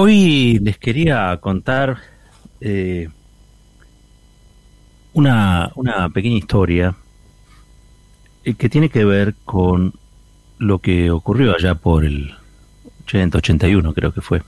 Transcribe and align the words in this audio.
Hoy 0.00 0.60
les 0.60 0.78
quería 0.78 1.36
contar 1.40 1.96
eh, 2.60 3.08
una, 5.12 5.72
una 5.74 6.08
pequeña 6.10 6.36
historia 6.36 6.94
eh, 8.44 8.54
que 8.54 8.68
tiene 8.68 8.90
que 8.90 9.04
ver 9.04 9.34
con 9.44 9.94
lo 10.58 10.78
que 10.78 11.10
ocurrió 11.10 11.52
allá 11.52 11.74
por 11.74 12.04
el 12.04 12.32
80, 13.06 13.38
81 13.38 13.92
creo 13.92 14.14
que 14.14 14.20
fue. 14.20 14.40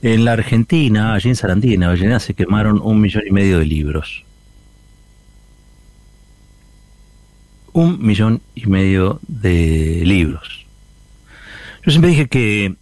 En 0.00 0.24
la 0.24 0.32
Argentina, 0.32 1.12
allí 1.12 1.28
en 1.28 1.36
Sarandí, 1.36 1.74
en 1.74 1.82
Avellaneda, 1.82 2.20
se 2.20 2.32
quemaron 2.32 2.80
un 2.82 2.98
millón 3.02 3.24
y 3.26 3.32
medio 3.32 3.58
de 3.58 3.66
libros. 3.66 4.24
Un 7.74 8.00
millón 8.00 8.40
y 8.54 8.64
medio 8.64 9.20
de 9.28 10.00
libros. 10.06 10.64
Yo 11.84 11.90
siempre 11.90 12.12
dije 12.12 12.28
que, 12.28 12.74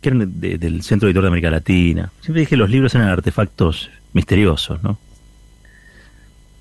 que 0.00 0.08
eran 0.08 0.40
del 0.40 0.82
Centro 0.82 1.08
Editor 1.08 1.22
de 1.22 1.28
América 1.28 1.50
Latina. 1.50 2.12
Siempre 2.20 2.40
dije 2.40 2.50
que 2.50 2.56
los 2.56 2.70
libros 2.70 2.94
eran 2.94 3.08
artefactos 3.08 3.90
misteriosos, 4.12 4.82
¿no? 4.82 4.98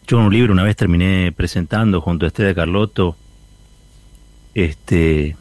Yo 0.08 0.20
un 0.20 0.32
libro 0.32 0.54
una 0.54 0.64
vez 0.64 0.76
terminé 0.76 1.34
presentando 1.34 2.00
junto 2.00 2.26
a 2.26 2.28
Estrella 2.28 2.56
Carlotto 2.56 3.18
este, 4.56 5.36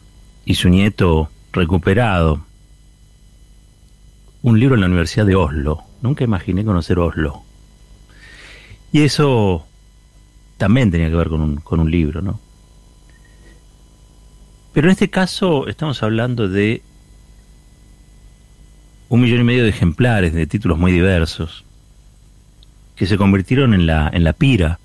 y 0.45 0.55
su 0.55 0.67
nieto 0.67 1.29
recuperado 1.53 2.45
un 4.41 4.59
libro 4.59 4.75
en 4.75 4.81
la 4.81 4.87
Universidad 4.87 5.25
de 5.25 5.35
Oslo. 5.35 5.83
Nunca 6.01 6.23
imaginé 6.23 6.63
conocer 6.63 6.99
Oslo. 6.99 7.43
Y 8.91 9.01
eso 9.01 9.65
también 10.57 10.91
tenía 10.91 11.09
que 11.09 11.15
ver 11.15 11.29
con 11.29 11.41
un, 11.41 11.55
con 11.57 11.79
un 11.79 11.89
libro, 11.89 12.21
¿no? 12.21 12.39
Pero 14.73 14.87
en 14.87 14.91
este 14.91 15.09
caso 15.09 15.67
estamos 15.67 16.03
hablando 16.03 16.47
de 16.47 16.83
un 19.09 19.21
millón 19.21 19.41
y 19.41 19.43
medio 19.43 19.63
de 19.63 19.69
ejemplares 19.69 20.33
de 20.33 20.47
títulos 20.47 20.77
muy 20.77 20.91
diversos 20.91 21.63
que 22.95 23.05
se 23.05 23.17
convirtieron 23.17 23.73
en 23.73 23.85
la, 23.85 24.09
en 24.11 24.23
la 24.23 24.33
pira 24.33 24.79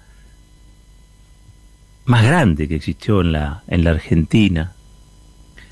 más 2.05 2.25
grande 2.25 2.69
que 2.69 2.77
existió 2.77 3.21
en 3.21 3.33
la, 3.33 3.63
en 3.69 3.85
la 3.85 3.91
Argentina, 3.91 4.73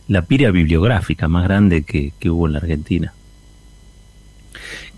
la 0.09 0.23
pira 0.23 0.51
bibliográfica 0.51 1.29
más 1.29 1.45
grande 1.45 1.83
que, 1.83 2.13
que 2.19 2.31
hubo 2.31 2.47
en 2.47 2.55
la 2.55 2.59
Argentina. 2.61 3.13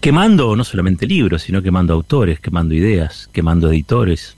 Quemando 0.00 0.56
no 0.56 0.64
solamente 0.64 1.06
libros, 1.06 1.42
sino 1.42 1.62
quemando 1.62 1.94
autores, 1.94 2.41
quemando 2.41 2.75
ideas, 2.75 3.28
quemando 3.33 3.70
editores. 3.70 4.37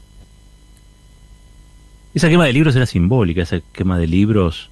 Esa 2.14 2.28
quema 2.28 2.46
de 2.46 2.52
libros 2.52 2.76
era 2.76 2.86
simbólica, 2.86 3.42
esa 3.42 3.60
quema 3.72 3.98
de 3.98 4.06
libros 4.06 4.70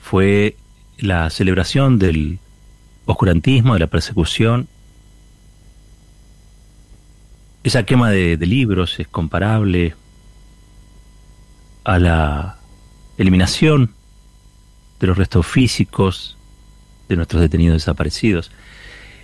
fue 0.00 0.56
la 0.98 1.30
celebración 1.30 1.98
del 1.98 2.38
oscurantismo, 3.06 3.74
de 3.74 3.80
la 3.80 3.86
persecución 3.86 4.68
esa 7.62 7.82
quema 7.82 8.10
de, 8.10 8.36
libros 8.38 8.98
es 9.00 9.08
comparable 9.08 9.94
a 11.84 11.98
la 11.98 12.56
eliminación 13.18 13.92
de 14.98 15.06
los 15.06 15.18
restos 15.18 15.46
físicos 15.46 16.36
de 17.08 17.16
nuestros 17.16 17.42
detenidos 17.42 17.76
desaparecidos. 17.76 18.50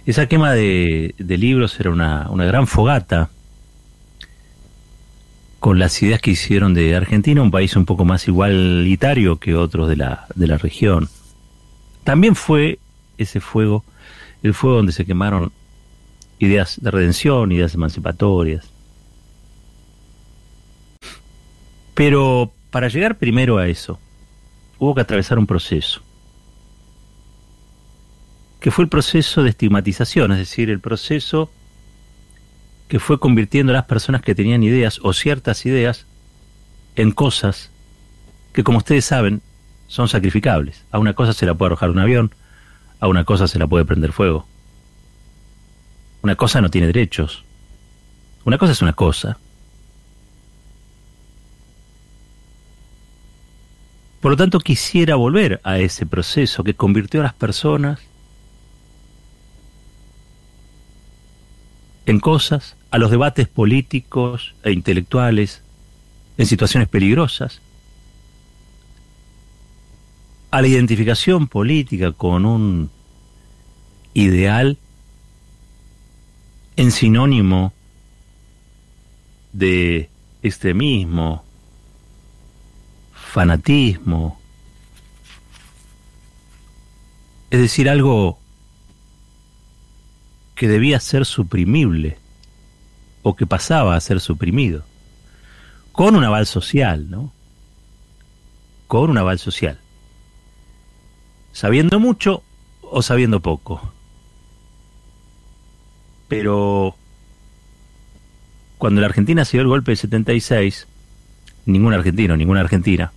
Esa 0.04 0.26
quema 0.26 0.52
de, 0.52 1.14
libros 1.18 1.80
era 1.80 1.90
una, 1.90 2.28
una, 2.30 2.44
gran 2.44 2.66
fogata 2.66 3.30
con 5.58 5.78
las 5.78 6.02
ideas 6.02 6.20
que 6.20 6.32
hicieron 6.32 6.74
de 6.74 6.94
Argentina 6.94 7.42
un 7.42 7.50
país 7.50 7.74
un 7.74 7.86
poco 7.86 8.04
más 8.04 8.28
igualitario 8.28 9.38
que 9.38 9.54
otros 9.54 9.88
de 9.88 9.96
la, 9.96 10.26
de 10.34 10.46
la 10.46 10.58
región. 10.58 11.08
También 12.04 12.36
fue 12.36 12.78
ese 13.18 13.40
fuego, 13.40 13.84
el 14.42 14.54
fuego 14.54 14.76
donde 14.76 14.92
se 14.92 15.04
quemaron 15.04 15.52
ideas 16.38 16.78
de 16.80 16.90
redención, 16.90 17.52
ideas 17.52 17.74
emancipatorias. 17.74 18.70
Pero 21.94 22.52
para 22.70 22.88
llegar 22.88 23.16
primero 23.16 23.58
a 23.58 23.68
eso, 23.68 23.98
hubo 24.78 24.94
que 24.94 25.00
atravesar 25.00 25.38
un 25.38 25.46
proceso, 25.46 26.02
que 28.60 28.70
fue 28.70 28.84
el 28.84 28.90
proceso 28.90 29.42
de 29.42 29.50
estigmatización, 29.50 30.32
es 30.32 30.38
decir, 30.38 30.68
el 30.70 30.80
proceso 30.80 31.50
que 32.88 32.98
fue 33.00 33.18
convirtiendo 33.18 33.72
a 33.72 33.76
las 33.76 33.84
personas 33.86 34.22
que 34.22 34.34
tenían 34.34 34.62
ideas 34.62 35.00
o 35.02 35.12
ciertas 35.12 35.66
ideas 35.66 36.06
en 36.96 37.12
cosas 37.12 37.70
que, 38.52 38.62
como 38.62 38.78
ustedes 38.78 39.04
saben, 39.04 39.42
son 39.88 40.08
sacrificables. 40.08 40.84
A 40.90 40.98
una 40.98 41.14
cosa 41.14 41.32
se 41.32 41.46
la 41.46 41.54
puede 41.54 41.68
arrojar 41.68 41.90
un 41.90 41.98
avión, 41.98 42.34
a 43.00 43.08
una 43.08 43.24
cosa 43.24 43.48
se 43.48 43.58
la 43.58 43.66
puede 43.66 43.84
prender 43.84 44.12
fuego. 44.12 44.46
Una 46.22 46.36
cosa 46.36 46.60
no 46.60 46.70
tiene 46.70 46.86
derechos. 46.86 47.44
Una 48.44 48.58
cosa 48.58 48.72
es 48.72 48.82
una 48.82 48.92
cosa. 48.92 49.38
Por 54.20 54.32
lo 54.32 54.36
tanto, 54.36 54.58
quisiera 54.58 55.14
volver 55.14 55.60
a 55.62 55.78
ese 55.78 56.06
proceso 56.06 56.64
que 56.64 56.74
convirtió 56.74 57.20
a 57.20 57.24
las 57.24 57.34
personas 57.34 58.00
en 62.06 62.18
cosas, 62.20 62.76
a 62.90 62.98
los 62.98 63.10
debates 63.10 63.46
políticos 63.48 64.54
e 64.62 64.72
intelectuales, 64.72 65.62
en 66.38 66.46
situaciones 66.46 66.88
peligrosas, 66.88 67.60
a 70.56 70.62
la 70.62 70.68
identificación 70.68 71.48
política 71.48 72.12
con 72.12 72.46
un 72.46 72.90
ideal 74.14 74.78
en 76.76 76.90
sinónimo 76.92 77.74
de 79.52 80.08
extremismo, 80.42 81.44
fanatismo, 83.12 84.40
es 87.50 87.60
decir, 87.60 87.90
algo 87.90 88.38
que 90.54 90.68
debía 90.68 91.00
ser 91.00 91.26
suprimible 91.26 92.16
o 93.22 93.36
que 93.36 93.44
pasaba 93.44 93.94
a 93.94 94.00
ser 94.00 94.20
suprimido, 94.20 94.86
con 95.92 96.16
un 96.16 96.24
aval 96.24 96.46
social, 96.46 97.10
¿no? 97.10 97.30
Con 98.86 99.10
un 99.10 99.18
aval 99.18 99.38
social. 99.38 99.80
Sabiendo 101.56 101.98
mucho 101.98 102.42
o 102.82 103.00
sabiendo 103.00 103.40
poco. 103.40 103.80
Pero 106.28 106.94
cuando 108.76 109.00
la 109.00 109.06
Argentina 109.06 109.42
se 109.46 109.52
dio 109.56 109.62
el 109.62 109.68
golpe 109.68 109.92
del 109.92 109.96
76, 109.96 110.86
ningún 111.64 111.94
argentino, 111.94 112.36
ninguna 112.36 112.60
argentina, 112.60 113.10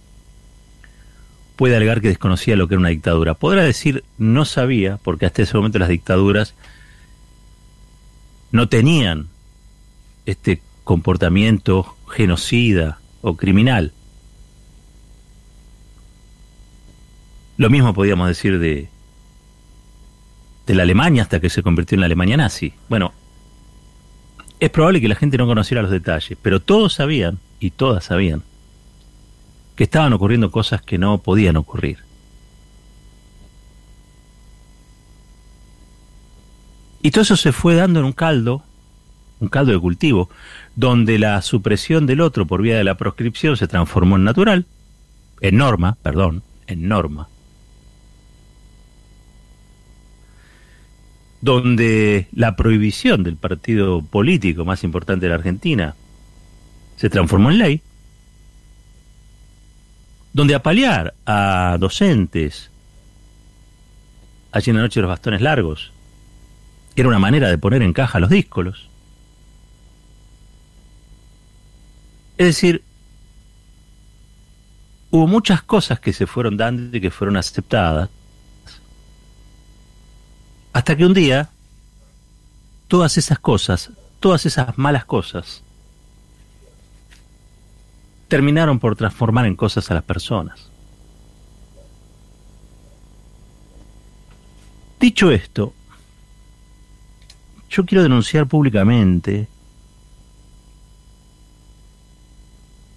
puede 1.58 1.76
alegar 1.76 2.00
que 2.00 2.08
desconocía 2.08 2.56
lo 2.56 2.70
que 2.70 2.76
era 2.76 2.80
una 2.80 2.88
dictadura. 2.88 3.34
Podrá 3.34 3.62
decir 3.62 4.06
no 4.18 4.46
sabía, 4.46 4.96
porque 5.04 5.26
hasta 5.26 5.42
ese 5.42 5.58
momento 5.58 5.78
las 5.78 5.90
dictaduras 5.90 6.56
no 8.54 8.70
tenían 8.70 9.28
este 10.26 10.62
comportamiento 10.86 11.98
genocida 12.08 13.02
o 13.22 13.36
criminal. 13.36 13.92
Lo 17.60 17.70
mismo 17.70 17.94
podíamos 17.94 18.30
decir 18.30 18.58
de, 18.58 18.88
de 20.66 20.76
la 20.76 20.84
Alemania 20.84 21.24
hasta 21.24 21.42
que 21.42 21.50
se 21.50 21.62
convirtió 21.62 21.98
en 21.98 22.00
la 22.00 22.06
Alemania 22.06 22.38
nazi. 22.38 22.72
Bueno, 22.88 23.12
es 24.62 24.70
probable 24.70 25.02
que 25.02 25.10
la 25.10 25.16
gente 25.16 25.38
no 25.38 25.46
conociera 25.46 25.82
los 25.82 25.92
detalles, 25.92 26.38
pero 26.42 26.62
todos 26.62 26.94
sabían, 26.94 27.38
y 27.60 27.72
todas 27.72 28.06
sabían, 28.06 28.44
que 29.76 29.84
estaban 29.84 30.14
ocurriendo 30.14 30.52
cosas 30.52 30.82
que 30.82 30.98
no 30.98 31.18
podían 31.18 31.58
ocurrir. 31.58 31.98
Y 37.02 37.12
todo 37.12 37.24
eso 37.24 37.36
se 37.36 37.52
fue 37.52 37.76
dando 37.76 38.00
en 38.00 38.06
un 38.06 38.14
caldo, 38.14 38.64
un 39.42 39.50
caldo 39.50 39.74
de 39.74 39.80
cultivo, 39.80 40.30
donde 40.78 41.20
la 41.20 41.42
supresión 41.42 42.06
del 42.06 42.22
otro 42.22 42.48
por 42.48 42.62
vía 42.62 42.78
de 42.78 42.86
la 42.86 42.96
proscripción 42.96 43.58
se 43.58 43.68
transformó 43.68 44.16
en 44.16 44.24
natural, 44.24 44.66
en 45.42 45.58
norma, 45.58 45.98
perdón, 46.02 46.42
en 46.66 46.88
norma. 46.88 47.28
Donde 51.42 52.28
la 52.34 52.56
prohibición 52.56 53.24
del 53.24 53.38
partido 53.38 54.02
político 54.02 54.66
más 54.66 54.84
importante 54.84 55.26
de 55.26 55.30
la 55.30 55.36
Argentina 55.36 55.96
se 56.98 57.10
transformó 57.10 57.50
en 57.50 57.58
ley, 57.58 57.82
donde 60.34 60.56
apalear 60.56 61.14
a 61.26 61.78
docentes 61.80 62.70
allí 64.52 64.70
en 64.70 64.78
la 64.78 64.84
noche 64.84 65.00
de 65.00 65.04
los 65.04 65.10
bastones 65.10 65.42
largos 65.42 65.92
era 66.96 67.08
una 67.08 67.20
manera 67.20 67.50
de 67.50 67.58
poner 67.58 67.82
en 67.82 67.94
caja 67.94 68.20
los 68.20 68.30
díscolos. 68.30 68.90
Es 72.38 72.48
decir, 72.48 72.84
hubo 75.12 75.28
muchas 75.28 75.62
cosas 75.62 76.00
que 76.00 76.14
se 76.14 76.28
fueron 76.28 76.58
dando 76.58 76.96
y 76.96 77.02
que 77.02 77.12
fueron 77.12 77.38
aceptadas 77.38 78.10
Hasta 80.80 80.96
que 80.96 81.06
un 81.06 81.14
día, 81.14 81.50
todas 82.88 83.18
esas 83.18 83.38
cosas, 83.38 83.92
todas 84.22 84.46
esas 84.46 84.78
malas 84.78 85.04
cosas, 85.04 85.62
terminaron 88.30 88.80
por 88.80 88.96
transformar 88.96 89.46
en 89.46 89.58
cosas 89.58 89.92
a 89.92 89.96
las 89.96 90.04
personas. 90.04 90.70
Dicho 95.02 95.32
esto, 95.32 95.74
yo 97.70 97.86
quiero 97.86 98.04
denunciar 98.04 98.48
públicamente 98.48 99.50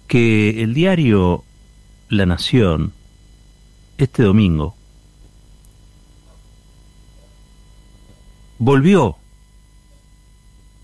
que 0.07 0.63
el 0.63 0.73
diario 0.73 1.43
La 2.07 2.25
Nación, 2.25 2.93
este 3.97 4.23
domingo, 4.23 4.73
volvió 8.63 9.17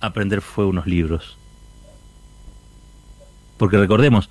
a 0.01 0.11
prender 0.11 0.41
fuego 0.41 0.69
unos 0.69 0.85
libros. 0.85 1.37
Porque 3.57 3.77
recordemos, 3.77 4.29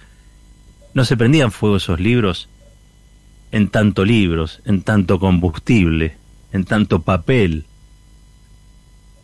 no 0.92 1.04
se 1.04 1.16
prendían 1.16 1.50
fuego 1.50 1.76
esos 1.76 1.98
libros 1.98 2.48
en 3.50 3.68
tanto 3.68 4.04
libros, 4.04 4.60
en 4.66 4.82
tanto 4.82 5.18
combustible, 5.18 6.16
en 6.52 6.64
tanto 6.64 7.00
papel. 7.00 7.64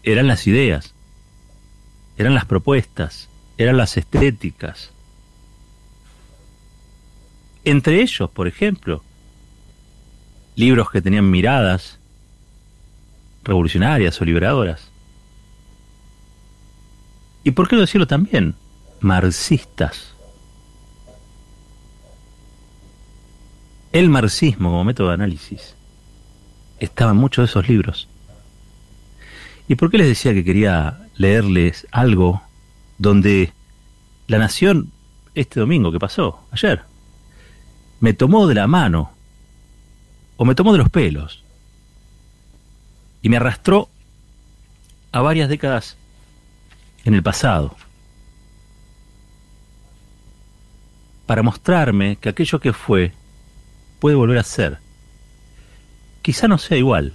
Eran 0.03 0.27
las 0.27 0.47
ideas, 0.47 0.95
eran 2.17 2.35
las 2.35 2.47
propuestas, 2.47 3.29
eran 3.59 3.77
las 3.77 3.99
estéticas. 3.99 4.91
Entre 7.65 8.01
ellos, 8.01 8.31
por 8.31 8.47
ejemplo, 8.47 9.03
libros 10.57 10.91
que 10.91 11.03
tenían 11.03 11.31
miradas 11.31 11.99
revolucionarias 13.45 14.21
o 14.21 14.25
liberadoras. 14.25 14.91
¿Y 17.45 17.51
por 17.51 17.69
qué 17.69 17.77
no 17.77 17.83
decirlo 17.83 18.07
también? 18.07 18.55
Marxistas. 19.01 20.15
El 23.93 24.09
marxismo 24.09 24.71
como 24.71 24.85
método 24.85 25.09
de 25.09 25.15
análisis 25.15 25.77
estaba 26.81 27.13
en 27.13 27.19
muchos 27.19 27.45
de 27.45 27.51
esos 27.51 27.69
libros. 27.69 28.09
¿Y 29.69 29.77
por 29.77 29.91
qué 29.91 29.99
les 29.99 30.09
decía 30.09 30.35
que 30.35 30.45
quería 30.45 30.99
leerles 31.17 31.87
algo 31.93 32.43
donde 32.99 33.53
la 34.27 34.39
nación, 34.39 34.91
este 35.35 35.61
domingo 35.61 35.93
que 35.93 35.99
pasó, 35.99 36.41
ayer, 36.51 36.83
me 38.01 38.15
tomó 38.15 38.47
de 38.47 38.55
la 38.55 38.67
mano 38.67 39.13
o 40.37 40.45
me 40.45 40.55
tomó 40.55 40.73
de 40.73 40.79
los 40.79 40.91
pelos 40.91 41.44
y 43.25 43.31
me 43.31 43.39
arrastró 43.39 43.89
a 45.11 45.23
varias 45.23 45.49
décadas 45.49 45.97
en 47.07 47.15
el 47.15 47.23
pasado 47.23 47.75
para 51.25 51.43
mostrarme 51.43 52.17
que 52.17 52.29
aquello 52.29 52.61
que 52.61 52.75
fue 52.75 53.13
puede 53.99 54.15
volver 54.15 54.37
a 54.37 54.43
ser. 54.43 54.79
Quizá 56.21 56.49
no 56.49 56.59
sea 56.59 56.77
igual, 56.77 57.15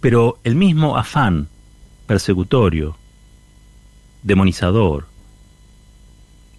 pero 0.00 0.38
el 0.44 0.54
mismo 0.54 0.96
afán 0.96 1.48
persecutorio, 2.06 2.96
demonizador, 4.22 5.08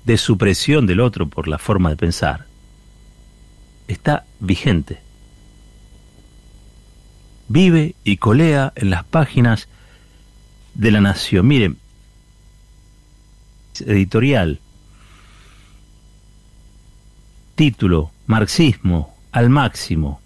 de 0.04 0.18
supresión 0.18 0.88
del 0.88 1.00
otro 1.00 1.30
por 1.30 1.48
la 1.48 1.58
forma 1.58 1.90
de 1.90 1.96
pensar, 1.96 2.48
está 3.88 4.26
vigente. 4.42 5.06
Vive 7.48 7.96
y 8.04 8.18
colea 8.18 8.74
en 8.76 8.90
las 8.90 9.04
páginas 9.04 9.68
de 10.74 10.92
la 10.92 11.02
Nación. 11.02 11.48
Miren, 11.48 11.78
editorial, 13.86 14.60
título, 17.56 18.12
Marxismo 18.26 19.16
al 19.32 19.50
máximo. 19.50 20.22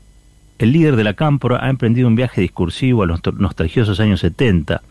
El 0.57 0.71
líder 0.73 0.95
de 0.95 1.03
la 1.03 1.13
cámpora 1.13 1.65
ha 1.65 1.69
emprendido 1.69 2.07
un 2.07 2.15
viaje 2.15 2.41
discursivo 2.41 3.03
a 3.03 3.07
los 3.07 3.21
nostalgiosos 3.37 3.99
años 3.99 4.19
70, 4.19 4.81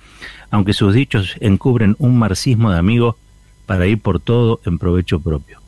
aunque 0.50 0.72
sus 0.72 0.94
dichos 0.94 1.36
encubren 1.40 1.94
un 1.98 2.18
marxismo 2.18 2.70
de 2.70 2.78
amigo 2.78 3.16
para 3.66 3.86
ir 3.86 4.00
por 4.00 4.18
todo 4.18 4.60
en 4.64 4.78
provecho 4.78 5.20
propio. 5.20 5.60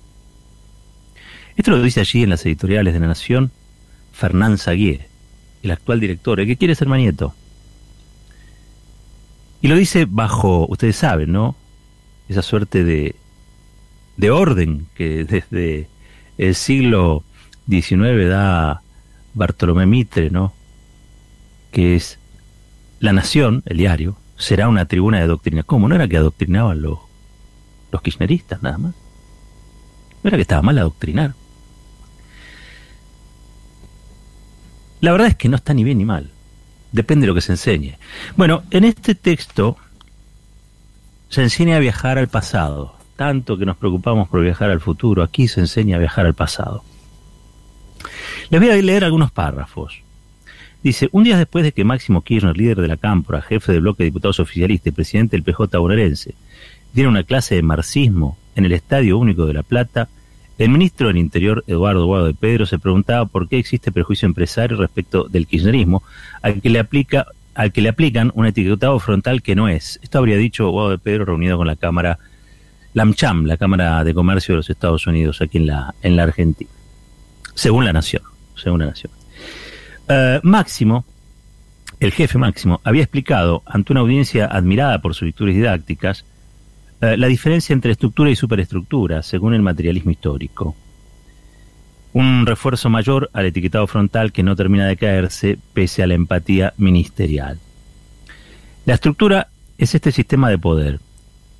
Esto 1.57 1.73
lo 1.73 1.83
dice 1.83 2.01
allí 2.01 2.23
en 2.23 2.31
las 2.31 2.47
editoriales 2.47 2.95
de 2.95 3.01
la 3.01 3.09
Nación 3.09 3.51
Fernán 4.13 4.57
Saguier, 4.57 5.10
el 5.63 5.71
actual 5.71 6.01
director, 6.01 6.41
el 6.41 6.47
que 6.47 6.57
quiere 6.57 6.75
ser 6.75 6.89
manieto. 6.89 7.35
Y 9.63 9.69
lo 9.69 9.77
dice 9.77 10.07
bajo, 10.09 10.67
ustedes 10.69 10.97
saben, 10.97 11.33
¿no? 11.33 11.55
Esa 12.29 12.43
suerte 12.43 12.85
de, 12.85 13.15
de 14.17 14.31
orden 14.31 14.87
que 14.95 15.25
desde 15.25 15.89
el 16.39 16.55
siglo 16.55 17.25
XIX 17.69 18.29
da 18.29 18.83
Bartolomé 19.35 19.87
Mitre, 19.87 20.31
¿no? 20.31 20.53
Que 21.73 21.95
es 21.95 22.19
la 23.01 23.13
nación, 23.13 23.63
el 23.67 23.77
diario, 23.77 24.17
será 24.37 24.69
una 24.69 24.87
tribuna 24.87 25.21
de 25.21 25.27
doctrina. 25.27 25.63
¿Cómo? 25.63 25.89
¿No 25.89 25.95
era 25.95 26.09
que 26.09 26.17
adoctrinaban 26.17 26.81
los, 26.81 26.99
los 27.93 28.03
kirchneristas 28.03 28.63
nada 28.63 28.79
más? 28.79 28.95
¿No 30.23 30.29
era 30.29 30.37
que 30.37 30.43
estaba 30.43 30.63
mal 30.63 30.79
adoctrinar? 30.79 31.35
La 35.01 35.13
verdad 35.13 35.29
es 35.29 35.37
que 35.37 35.49
no 35.49 35.57
está 35.57 35.75
ni 35.75 35.85
bien 35.85 35.99
ni 35.99 36.05
mal. 36.05 36.31
Depende 36.93 37.25
de 37.25 37.29
lo 37.29 37.35
que 37.35 37.41
se 37.41 37.53
enseñe. 37.53 37.97
Bueno, 38.37 38.63
en 38.71 38.85
este 38.85 39.15
texto 39.15 39.77
se 41.29 41.43
enseña 41.43 41.77
a 41.77 41.81
viajar 41.81 42.19
al 42.19 42.29
pasado. 42.29 42.97
Tanto 43.17 43.57
que 43.57 43.67
nos 43.67 43.77
preocupamos 43.77 44.29
por 44.29 44.43
viajar 44.43 44.71
al 44.71 44.81
futuro, 44.81 45.23
aquí 45.23 45.47
se 45.47 45.61
enseña 45.61 45.97
a 45.97 46.01
viajar 46.01 46.27
al 46.27 46.35
pasado. 46.35 46.83
Les 48.49 48.61
voy 48.61 48.71
a 48.71 48.77
leer 48.77 49.05
algunos 49.05 49.31
párrafos. 49.31 50.03
Dice, 50.83 51.11
un 51.13 51.25
día 51.25 51.37
después 51.37 51.63
de 51.63 51.73
que 51.73 51.85
Máximo 51.85 52.23
Kirchner, 52.23 52.57
líder 52.57 52.81
de 52.81 52.89
la 52.89 52.97
Cámpora, 52.97 53.43
jefe 53.43 53.73
del 53.73 53.83
bloque 53.83 54.03
de 54.03 54.07
diputados 54.07 54.41
oficialistas 54.41 54.87
y 54.89 54.93
presidente 54.93 55.37
del 55.37 55.45
PJ 55.45 55.79
bonaerense, 55.79 56.35
diera 56.95 57.11
una 57.11 57.23
clase 57.23 57.55
de 57.55 57.63
marxismo 57.63 58.39
en 58.57 58.65
el 58.65 58.73
Estadio 58.73 59.19
Único 59.19 59.47
de 59.47 59.55
La 59.55 59.63
Plata, 59.63 60.09
el 60.61 60.69
ministro 60.69 61.07
del 61.09 61.17
Interior, 61.17 61.65
Eduardo 61.67 62.05
Guado 62.05 62.27
de 62.27 62.35
Pedro, 62.35 62.67
se 62.67 62.79
preguntaba 62.79 63.25
por 63.25 63.49
qué 63.49 63.59
existe 63.59 63.91
prejuicio 63.91 64.27
empresario 64.27 64.77
respecto 64.77 65.25
del 65.25 65.47
kirchnerismo, 65.47 66.03
al 66.43 66.61
que 66.61 66.69
le 66.69 66.79
aplica 66.79 67.27
al 67.55 67.73
que 67.73 67.81
le 67.81 67.89
aplican 67.89 68.31
un 68.35 68.45
etiquetado 68.45 68.99
frontal 68.99 69.43
que 69.43 69.55
no 69.55 69.69
es. 69.69 69.99
Esto 70.03 70.19
habría 70.19 70.37
dicho 70.37 70.69
Guado 70.69 70.91
de 70.91 70.99
Pedro 70.99 71.25
reunido 71.25 71.57
con 71.57 71.67
la 71.67 71.77
Cámara 71.77 72.19
LAMCHAM, 72.93 73.47
la 73.47 73.57
Cámara 73.57 74.05
de 74.05 74.13
Comercio 74.13 74.53
de 74.53 74.57
los 74.59 74.69
Estados 74.71 75.07
Unidos, 75.07 75.41
aquí 75.41 75.57
en 75.59 75.67
la, 75.67 75.95
en 76.03 76.17
la 76.17 76.25
Argentina. 76.25 76.71
Según 77.55 77.87
la 77.87 77.95
Nación, 77.95 78.23
según 78.55 78.81
la 78.81 78.87
Nación. 78.87 79.13
Eh, 80.09 80.41
Máximo, 80.43 81.07
el 82.01 82.13
jefe 82.13 82.37
Máximo, 82.37 82.83
había 82.85 83.03
explicado 83.03 83.63
ante 83.65 83.95
una 83.95 84.01
audiencia 84.03 84.45
admirada 84.45 85.01
por 85.01 85.15
sus 85.15 85.25
victorias 85.25 85.57
didácticas 85.57 86.27
eh, 87.03 87.17
la 87.17 87.29
diferencia 87.29 87.73
entre 87.73 87.93
estructura 87.93 88.31
y 88.31 88.37
superestructura, 88.37 89.23
según 89.23 89.55
el 89.55 89.63
materialismo 89.63 90.11
histórico. 90.11 90.77
Un 92.13 92.45
refuerzo 92.45 92.91
mayor 92.91 93.31
al 93.33 93.47
etiquetado 93.47 93.87
frontal 93.87 94.33
que 94.33 94.43
no 94.43 94.55
termina 94.55 94.87
de 94.87 94.97
caerse 94.97 95.59
pese 95.73 96.03
a 96.03 96.07
la 96.07 96.15
empatía 96.15 96.75
ministerial. 96.77 97.59
La 98.85 98.95
estructura 98.95 99.49
es 99.79 99.95
este 99.95 100.13
sistema 100.13 100.51
de 100.51 100.59
poder, 100.59 101.01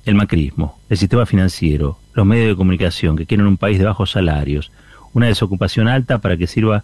el 0.05 0.13
macrismo, 0.13 0.79
el 0.89 0.97
sistema 0.97 1.25
financiero, 1.25 1.97
los 2.13 2.25
medios 2.25 2.49
de 2.49 2.55
comunicación 2.55 3.15
que 3.15 3.25
quieren 3.25 3.47
un 3.47 3.57
país 3.57 3.79
de 3.79 3.85
bajos 3.85 4.11
salarios, 4.11 4.71
una 5.13 5.27
desocupación 5.27 5.87
alta 5.87 6.19
para 6.19 6.37
que 6.37 6.45
sirva 6.45 6.83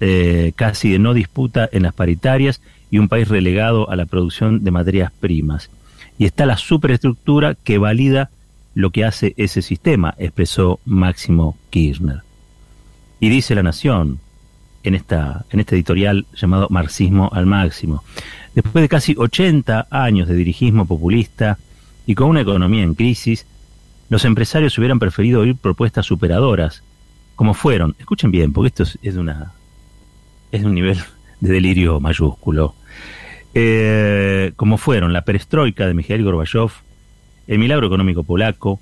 eh, 0.00 0.52
casi 0.56 0.90
de 0.90 0.98
no 0.98 1.12
disputa 1.12 1.68
en 1.70 1.82
las 1.82 1.92
paritarias 1.92 2.62
y 2.90 2.98
un 2.98 3.08
país 3.08 3.28
relegado 3.28 3.90
a 3.90 3.96
la 3.96 4.06
producción 4.06 4.64
de 4.64 4.70
materias 4.70 5.12
primas 5.20 5.70
y 6.20 6.26
está 6.26 6.44
la 6.44 6.58
superestructura 6.58 7.54
que 7.54 7.78
valida 7.78 8.28
lo 8.74 8.90
que 8.90 9.06
hace 9.06 9.32
ese 9.38 9.62
sistema, 9.62 10.14
expresó 10.18 10.78
Máximo 10.84 11.56
Kirchner. 11.70 12.20
Y 13.20 13.30
dice 13.30 13.54
La 13.54 13.62
Nación, 13.62 14.20
en, 14.82 14.94
esta, 14.94 15.46
en 15.48 15.60
este 15.60 15.76
editorial 15.76 16.26
llamado 16.36 16.66
Marxismo 16.68 17.30
al 17.32 17.46
Máximo, 17.46 18.04
después 18.54 18.82
de 18.82 18.90
casi 18.90 19.14
80 19.16 19.86
años 19.90 20.28
de 20.28 20.34
dirigismo 20.34 20.84
populista 20.84 21.56
y 22.04 22.14
con 22.14 22.28
una 22.28 22.42
economía 22.42 22.82
en 22.82 22.94
crisis, 22.94 23.46
los 24.10 24.26
empresarios 24.26 24.76
hubieran 24.76 24.98
preferido 24.98 25.40
oír 25.40 25.56
propuestas 25.56 26.04
superadoras, 26.04 26.82
como 27.34 27.54
fueron, 27.54 27.96
escuchen 27.98 28.30
bien, 28.30 28.52
porque 28.52 28.68
esto 28.68 28.82
es, 28.82 28.98
es, 29.00 29.16
una, 29.16 29.52
es 30.52 30.64
un 30.64 30.74
nivel 30.74 30.98
de 31.40 31.50
delirio 31.50 31.98
mayúsculo, 31.98 32.74
eh, 33.54 34.52
como 34.56 34.78
fueron 34.78 35.12
la 35.12 35.22
perestroika 35.22 35.86
de 35.86 35.94
Mikhail 35.94 36.24
Gorbachev, 36.24 36.70
el 37.46 37.58
milagro 37.58 37.86
económico 37.86 38.22
polaco, 38.22 38.80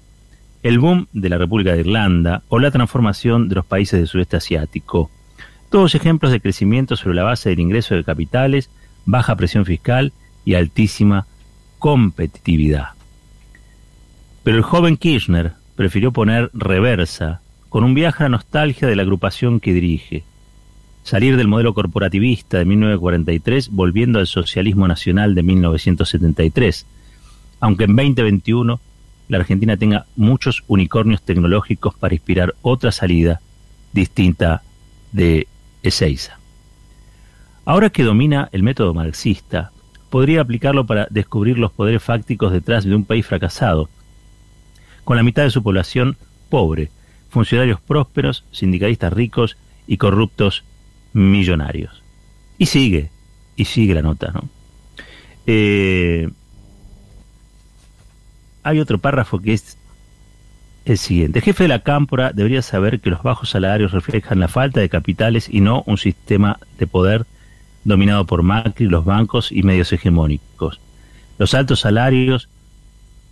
el 0.62 0.78
boom 0.78 1.06
de 1.12 1.28
la 1.28 1.38
República 1.38 1.72
de 1.72 1.80
Irlanda 1.80 2.42
o 2.48 2.58
la 2.58 2.70
transformación 2.70 3.48
de 3.48 3.54
los 3.54 3.66
países 3.66 3.98
del 3.98 4.08
sudeste 4.08 4.36
asiático. 4.36 5.10
Todos 5.70 5.94
ejemplos 5.94 6.32
de 6.32 6.40
crecimiento 6.40 6.96
sobre 6.96 7.16
la 7.16 7.22
base 7.22 7.50
del 7.50 7.60
ingreso 7.60 7.94
de 7.94 8.04
capitales 8.04 8.70
baja 9.06 9.36
presión 9.36 9.64
fiscal 9.64 10.12
y 10.44 10.54
altísima 10.54 11.26
competitividad. 11.78 12.88
Pero 14.42 14.56
el 14.56 14.62
joven 14.62 14.96
Kirchner 14.96 15.52
prefirió 15.76 16.12
poner 16.12 16.50
reversa 16.52 17.40
con 17.68 17.84
un 17.84 17.94
viaje 17.94 18.24
a 18.24 18.28
nostalgia 18.28 18.88
de 18.88 18.96
la 18.96 19.02
agrupación 19.02 19.60
que 19.60 19.72
dirige, 19.72 20.24
salir 21.08 21.38
del 21.38 21.48
modelo 21.48 21.72
corporativista 21.72 22.58
de 22.58 22.66
1943 22.66 23.70
volviendo 23.70 24.18
al 24.18 24.26
socialismo 24.26 24.86
nacional 24.86 25.34
de 25.34 25.42
1973, 25.42 26.84
aunque 27.60 27.84
en 27.84 27.96
2021 27.96 28.78
la 29.28 29.38
Argentina 29.38 29.78
tenga 29.78 30.04
muchos 30.16 30.64
unicornios 30.66 31.22
tecnológicos 31.22 31.94
para 31.94 32.12
inspirar 32.12 32.54
otra 32.60 32.92
salida 32.92 33.40
distinta 33.94 34.62
de 35.10 35.48
Ezeiza. 35.82 36.38
Ahora 37.64 37.88
que 37.88 38.04
domina 38.04 38.50
el 38.52 38.62
método 38.62 38.92
marxista, 38.92 39.72
podría 40.10 40.42
aplicarlo 40.42 40.84
para 40.84 41.06
descubrir 41.08 41.58
los 41.58 41.72
poderes 41.72 42.02
fácticos 42.02 42.52
detrás 42.52 42.84
de 42.84 42.94
un 42.94 43.06
país 43.06 43.24
fracasado, 43.24 43.88
con 45.04 45.16
la 45.16 45.22
mitad 45.22 45.44
de 45.44 45.50
su 45.50 45.62
población 45.62 46.18
pobre, 46.50 46.90
funcionarios 47.30 47.80
prósperos, 47.80 48.44
sindicalistas 48.50 49.10
ricos 49.10 49.56
y 49.86 49.96
corruptos 49.96 50.64
millonarios. 51.12 52.02
Y 52.58 52.66
sigue, 52.66 53.10
y 53.56 53.64
sigue 53.64 53.94
la 53.94 54.02
nota, 54.02 54.30
¿no? 54.32 54.48
Eh, 55.46 56.28
hay 58.62 58.80
otro 58.80 58.98
párrafo 58.98 59.38
que 59.38 59.54
es 59.54 59.78
el 60.84 60.98
siguiente. 60.98 61.38
El 61.38 61.44
jefe 61.44 61.64
de 61.64 61.68
la 61.68 61.82
cámpora 61.82 62.32
debería 62.32 62.62
saber 62.62 63.00
que 63.00 63.10
los 63.10 63.22
bajos 63.22 63.50
salarios 63.50 63.92
reflejan 63.92 64.40
la 64.40 64.48
falta 64.48 64.80
de 64.80 64.88
capitales 64.88 65.48
y 65.50 65.60
no 65.60 65.82
un 65.86 65.98
sistema 65.98 66.58
de 66.78 66.86
poder 66.86 67.26
dominado 67.84 68.26
por 68.26 68.42
Macri, 68.42 68.86
los 68.86 69.04
bancos 69.04 69.52
y 69.52 69.62
medios 69.62 69.92
hegemónicos. 69.92 70.80
Los 71.38 71.54
altos 71.54 71.80
salarios 71.80 72.48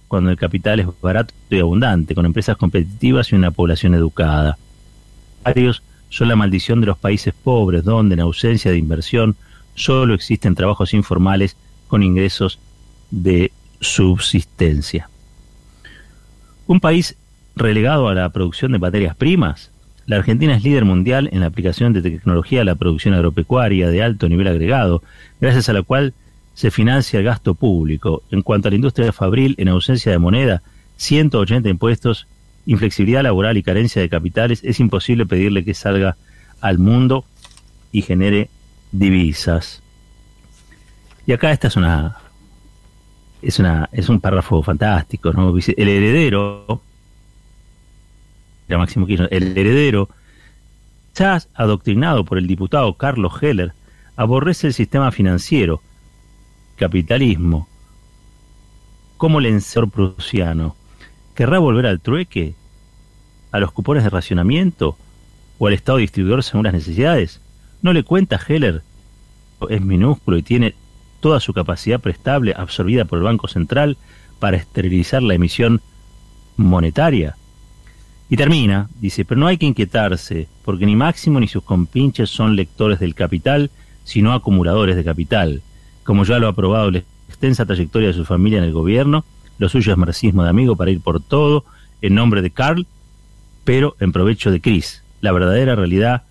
cuando 0.08 0.30
el 0.30 0.36
capital 0.36 0.80
es 0.80 0.86
barato 1.00 1.34
y 1.50 1.58
abundante, 1.58 2.14
con 2.14 2.26
empresas 2.26 2.56
competitivas 2.56 3.32
y 3.32 3.36
una 3.36 3.50
población 3.50 3.94
educada. 3.94 4.56
Salarios 5.42 5.82
son 6.16 6.28
la 6.28 6.36
maldición 6.36 6.80
de 6.80 6.86
los 6.86 6.96
países 6.96 7.34
pobres, 7.34 7.84
donde 7.84 8.14
en 8.14 8.20
ausencia 8.20 8.70
de 8.70 8.78
inversión 8.78 9.36
solo 9.74 10.14
existen 10.14 10.54
trabajos 10.54 10.94
informales 10.94 11.58
con 11.88 12.02
ingresos 12.02 12.58
de 13.10 13.52
subsistencia. 13.82 15.10
Un 16.66 16.80
país 16.80 17.16
relegado 17.54 18.08
a 18.08 18.14
la 18.14 18.30
producción 18.30 18.72
de 18.72 18.78
materias 18.78 19.14
primas, 19.14 19.70
la 20.06 20.16
Argentina 20.16 20.56
es 20.56 20.64
líder 20.64 20.86
mundial 20.86 21.28
en 21.32 21.40
la 21.40 21.48
aplicación 21.48 21.92
de 21.92 22.00
tecnología 22.00 22.62
a 22.62 22.64
la 22.64 22.76
producción 22.76 23.12
agropecuaria 23.12 23.90
de 23.90 24.02
alto 24.02 24.26
nivel 24.26 24.48
agregado, 24.48 25.02
gracias 25.38 25.68
a 25.68 25.74
la 25.74 25.82
cual 25.82 26.14
se 26.54 26.70
financia 26.70 27.18
el 27.18 27.26
gasto 27.26 27.54
público. 27.54 28.22
En 28.30 28.40
cuanto 28.40 28.68
a 28.68 28.70
la 28.70 28.76
industria 28.76 29.12
fabril, 29.12 29.54
en 29.58 29.68
ausencia 29.68 30.12
de 30.12 30.18
moneda, 30.18 30.62
180 30.96 31.68
impuestos, 31.68 32.26
inflexibilidad 32.66 33.22
laboral 33.22 33.56
y 33.56 33.62
carencia 33.62 34.02
de 34.02 34.08
capitales, 34.08 34.60
es 34.64 34.80
imposible 34.80 35.24
pedirle 35.26 35.64
que 35.64 35.74
salga 35.74 36.16
al 36.60 36.78
mundo 36.78 37.24
y 37.92 38.02
genere 38.02 38.50
divisas. 38.92 39.82
Y 41.26 41.32
acá 41.32 41.52
esta 41.52 41.68
es 41.68 41.76
una 41.76 42.16
es 43.42 43.58
una 43.58 43.88
es 43.92 44.08
un 44.08 44.20
párrafo 44.20 44.62
fantástico, 44.62 45.32
¿no? 45.32 45.54
El 45.56 45.88
heredero 45.88 46.80
era 48.68 48.84
el 49.30 49.58
heredero 49.58 50.08
ya 51.14 51.40
adoctrinado 51.54 52.24
por 52.24 52.38
el 52.38 52.46
diputado 52.46 52.94
Carlos 52.94 53.32
Heller, 53.40 53.72
aborrece 54.16 54.66
el 54.66 54.74
sistema 54.74 55.10
financiero 55.10 55.80
capitalismo, 56.76 57.68
como 59.16 59.38
el 59.38 59.62
prusiano, 59.90 60.76
¿querrá 61.36 61.58
volver 61.60 61.86
al 61.86 62.00
trueque? 62.00 62.54
¿A 63.52 63.60
los 63.60 63.70
cupones 63.70 64.02
de 64.02 64.10
racionamiento? 64.10 64.96
¿O 65.58 65.68
al 65.68 65.72
Estado 65.72 65.98
distribuidor 65.98 66.42
según 66.42 66.64
las 66.64 66.72
necesidades? 66.72 67.40
¿No 67.82 67.92
le 67.92 68.02
cuenta 68.02 68.40
Heller? 68.44 68.82
Es 69.70 69.80
minúsculo 69.80 70.36
y 70.36 70.42
tiene 70.42 70.74
toda 71.20 71.38
su 71.38 71.52
capacidad 71.52 72.00
prestable 72.00 72.52
absorbida 72.56 73.04
por 73.04 73.18
el 73.18 73.24
Banco 73.24 73.46
Central 73.46 73.96
para 74.40 74.56
esterilizar 74.56 75.22
la 75.22 75.34
emisión 75.34 75.80
monetaria. 76.56 77.36
Y 78.28 78.36
termina, 78.36 78.90
dice, 79.00 79.24
pero 79.24 79.38
no 79.38 79.46
hay 79.46 79.56
que 79.56 79.66
inquietarse, 79.66 80.48
porque 80.64 80.84
ni 80.84 80.96
Máximo 80.96 81.38
ni 81.38 81.46
sus 81.46 81.62
compinches 81.62 82.28
son 82.28 82.56
lectores 82.56 82.98
del 82.98 83.14
capital, 83.14 83.70
sino 84.02 84.32
acumuladores 84.32 84.96
de 84.96 85.04
capital 85.04 85.62
como 86.06 86.24
ya 86.24 86.38
lo 86.38 86.48
ha 86.48 86.54
probado 86.54 86.90
la 86.92 87.02
extensa 87.28 87.66
trayectoria 87.66 88.08
de 88.08 88.14
su 88.14 88.24
familia 88.24 88.58
en 88.58 88.64
el 88.64 88.72
gobierno, 88.72 89.24
lo 89.58 89.68
suyo 89.68 89.92
es 89.92 89.98
marxismo 89.98 90.44
de 90.44 90.50
amigo 90.50 90.76
para 90.76 90.90
ir 90.90 91.00
por 91.00 91.22
todo, 91.22 91.64
en 92.02 92.14
nombre 92.14 92.42
de 92.42 92.50
Carl, 92.50 92.86
pero 93.64 93.96
en 94.00 94.12
provecho 94.12 94.50
de 94.50 94.60
Chris, 94.60 95.02
la 95.20 95.32
verdadera 95.32 95.74
realidad 95.74 96.22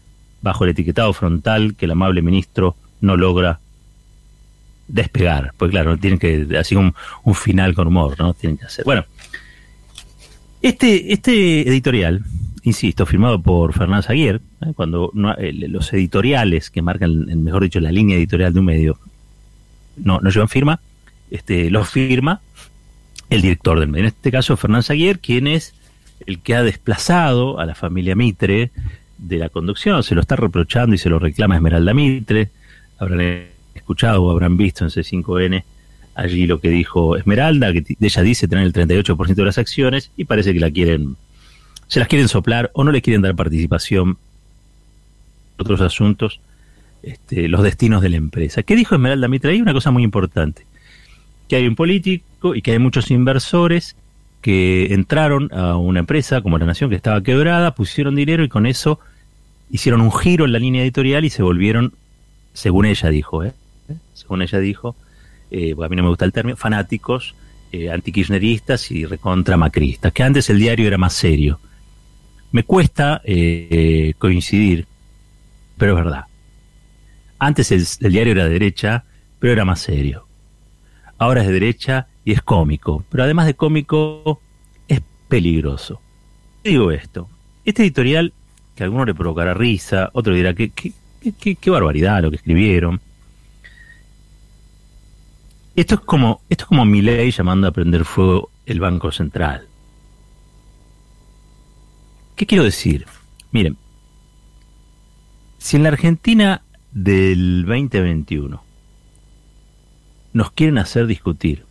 bajo 0.42 0.64
el 0.64 0.72
etiquetado 0.72 1.12
frontal 1.14 1.76
que 1.76 1.86
el 1.86 1.92
amable 1.92 2.22
ministro 2.22 2.76
no 3.02 3.18
logra 3.18 3.60
despegar. 4.88 5.54
Pues 5.58 5.72
claro, 5.72 5.98
tienen 5.98 6.20
que, 6.20 6.48
así 6.58 6.76
un, 6.76 6.94
final 7.34 7.74
con 7.74 7.88
humor, 7.88 8.16
¿no? 8.20 8.34
Tienen 8.34 8.58
que 8.58 8.66
hacer. 8.66 8.86
Bueno, 8.86 9.06
este, 10.62 11.14
este 11.14 11.68
editorial, 11.68 12.24
insisto, 12.64 13.06
firmado 13.06 13.42
por 13.42 13.74
Fernández 13.74 14.10
Aguirre, 14.10 14.42
¿eh? 14.62 14.74
cuando 14.76 15.12
los 15.14 15.94
editoriales 15.94 16.70
que 16.70 16.82
marcan, 16.82 17.26
mejor 17.44 17.64
dicho, 17.64 17.80
la 17.80 17.92
línea 17.92 18.16
editorial 18.16 18.54
de 18.54 18.60
un 18.60 18.66
medio, 18.66 19.00
no, 19.98 20.20
no 20.20 20.30
llevan 20.30 20.50
firma, 20.50 20.80
este, 21.32 21.72
lo 21.72 21.84
firma 21.84 22.42
el 23.36 23.42
director 23.42 23.80
del 23.80 23.90
medio. 23.90 24.04
En 24.04 24.08
este 24.08 24.32
caso, 24.32 24.58
Fernández 24.58 24.90
Aguirre, 24.90 25.20
quien 25.20 25.48
es 25.48 25.74
el 26.26 26.40
que 26.40 26.56
ha 26.56 26.64
desplazado 26.64 27.60
a 27.60 27.66
la 27.66 27.76
familia 27.76 28.16
Mitre 28.16 28.72
de 29.18 29.38
la 29.38 29.50
conducción, 29.50 30.04
se 30.04 30.16
lo 30.16 30.22
está 30.22 30.36
reprochando 30.36 30.96
y 30.96 30.98
se 30.98 31.10
lo 31.10 31.20
reclama 31.20 31.56
Esmeralda 31.56 31.94
Mitre. 31.94 32.50
Habrán 32.98 33.48
escuchado 33.74 34.24
o 34.24 34.32
habrán 34.32 34.58
visto 34.58 34.84
en 34.84 34.90
C5N 34.90 35.64
allí 36.16 36.48
lo 36.48 36.60
que 36.60 36.70
dijo 36.70 37.18
Esmeralda, 37.18 37.74
que 37.74 37.84
ella 38.00 38.22
dice 38.24 38.48
tener 38.48 38.66
el 38.66 38.74
38% 38.74 39.36
de 39.36 39.46
las 39.46 39.58
acciones 39.58 40.12
y 40.16 40.24
parece 40.24 40.54
que 40.54 40.60
la 40.60 40.72
quieren, 40.72 41.18
se 41.88 42.00
las 42.00 42.08
quieren 42.08 42.30
soplar 42.30 42.72
o 42.74 42.84
no 42.84 42.92
le 42.92 43.02
quieren 43.02 43.22
dar 43.22 43.36
participación 43.36 44.18
otros 45.58 45.82
asuntos 45.82 46.40
este, 47.04 47.48
los 47.48 47.62
destinos 47.64 48.02
de 48.02 48.10
la 48.10 48.18
empresa. 48.18 48.64
¿Qué 48.64 48.76
dijo 48.76 48.96
Esmeralda 48.96 49.28
Mitre? 49.28 49.52
Hay 49.52 49.62
una 49.62 49.74
cosa 49.74 49.92
muy 49.92 50.04
importante, 50.04 50.66
que 51.48 51.56
hay 51.56 51.68
un 51.68 51.76
político 51.76 52.56
y 52.56 52.62
que 52.62 52.72
hay 52.72 52.80
muchos 52.80 53.12
inversores 53.12 53.96
que 54.42 54.94
entraron 54.94 55.50
a 55.54 55.76
una 55.78 56.02
empresa 56.02 56.42
como 56.42 56.58
La 56.58 56.66
Nación 56.66 56.90
que 56.90 56.96
estaba 56.96 57.22
quebrada, 57.22 57.74
pusieron 57.74 58.16
dinero 58.16 58.44
y 58.44 58.50
con 58.50 58.66
eso 58.66 59.00
hicieron 59.72 60.02
un 60.02 60.12
giro 60.12 60.46
en 60.46 60.52
la 60.52 60.60
línea 60.60 60.84
editorial 60.84 61.26
y 61.26 61.30
se 61.30 61.42
volvieron, 61.42 61.94
según 62.54 62.86
ella 62.86 63.10
dijo, 63.10 63.44
¿eh? 63.44 63.54
según 64.14 64.42
ella 64.42 64.60
dijo, 64.60 64.96
eh, 65.52 65.76
a 65.82 65.90
mí 65.90 65.96
no 65.96 66.04
me 66.04 66.10
gusta 66.10 66.26
el 66.26 66.32
término, 66.32 66.58
fanáticos, 66.58 67.36
eh, 67.72 67.90
antikirchneristas 67.90 68.92
y 68.92 69.06
recontra 69.06 69.58
macristas, 69.58 70.12
que 70.14 70.24
antes 70.24 70.50
el 70.50 70.60
diario 70.60 70.88
era 70.88 70.98
más 70.98 71.14
serio. 71.14 71.60
Me 72.52 72.64
cuesta 72.64 73.22
eh, 73.24 74.14
coincidir, 74.18 74.86
pero 75.78 75.98
es 75.98 76.04
verdad. 76.04 76.26
Antes 77.38 77.72
el, 77.72 78.12
diario 78.12 78.32
era 78.32 78.46
de 78.46 78.52
derecha, 78.52 79.04
pero 79.40 79.54
era 79.54 79.66
más 79.66 79.82
serio. 79.82 80.25
Ahora 81.18 81.42
es 81.42 81.48
de 81.48 81.54
derecha 81.54 82.08
y 82.26 82.34
es 82.34 82.42
cómico, 82.42 83.06
pero 83.10 83.24
además 83.24 83.46
de 83.46 83.54
cómico 83.54 84.42
es 84.88 85.02
peligroso. 85.28 86.02
Digo 86.64 86.92
esto, 86.92 87.30
este 87.64 87.84
editorial, 87.84 88.34
que 88.76 88.84
a 88.84 88.86
alguno 88.86 89.06
le 89.06 89.14
provocará 89.14 89.54
risa, 89.54 90.10
otro 90.14 90.34
dirá 90.34 90.54
qué, 90.54 90.72
barbaridad 91.68 92.22
lo 92.22 92.30
que 92.30 92.38
escribieron. 92.38 93.00
Esto 95.76 95.96
es 95.96 96.02
como, 96.02 96.42
esto 96.50 96.64
es 96.64 96.68
como 96.68 96.86
ley 96.86 97.32
llamando 97.32 97.68
a 97.68 97.72
prender 97.72 98.06
fuego 98.06 98.50
el 98.66 98.80
Banco 98.80 99.12
Central. 99.12 99.68
¿Qué 102.36 102.46
quiero 102.46 102.64
decir? 102.64 103.06
Miren, 103.52 103.78
si 105.58 105.78
en 105.78 105.84
la 105.84 105.90
Argentina 105.90 106.62
del 106.92 107.66
2021 107.66 108.65
nos 110.36 110.52
quieren 110.52 110.78
hacer 110.78 111.08
discutir 111.08 111.64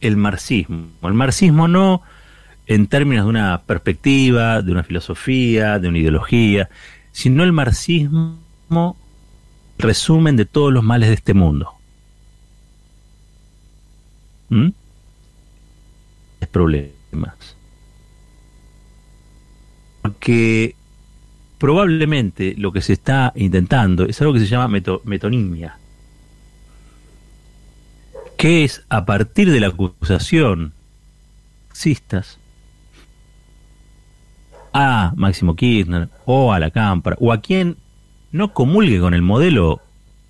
el 0.00 0.16
marxismo. 0.16 0.88
El 1.04 1.14
marxismo 1.14 1.68
no 1.68 2.02
en 2.66 2.88
términos 2.88 3.26
de 3.26 3.30
una 3.30 3.62
perspectiva, 3.62 4.60
de 4.60 4.72
una 4.72 4.82
filosofía, 4.82 5.78
de 5.78 5.86
una 5.86 5.98
ideología, 5.98 6.68
sino 7.12 7.44
el 7.44 7.52
marxismo 7.52 8.36
resumen 9.78 10.34
de 10.34 10.46
todos 10.46 10.72
los 10.72 10.82
males 10.82 11.10
de 11.10 11.14
este 11.14 11.32
mundo. 11.32 11.70
¿Mm? 14.48 14.70
Problemas. 16.50 17.56
Porque 20.02 20.74
probablemente 21.58 22.54
lo 22.58 22.72
que 22.72 22.80
se 22.80 22.94
está 22.94 23.32
intentando 23.36 24.06
es 24.06 24.20
algo 24.20 24.34
que 24.34 24.40
se 24.40 24.46
llama 24.46 24.80
metonimia. 25.04 25.78
Que 28.36 28.64
es 28.64 28.84
a 28.88 29.04
partir 29.04 29.50
de 29.50 29.60
la 29.60 29.68
acusación 29.68 30.72
marxistas 31.68 32.38
a 34.72 35.12
Máximo 35.16 35.56
Kirchner 35.56 36.08
o 36.24 36.52
a 36.52 36.60
la 36.60 36.70
Cámpara 36.70 37.16
o 37.20 37.32
a 37.32 37.40
quien 37.40 37.76
no 38.32 38.52
comulgue 38.52 39.00
con 39.00 39.14
el 39.14 39.22
modelo 39.22 39.80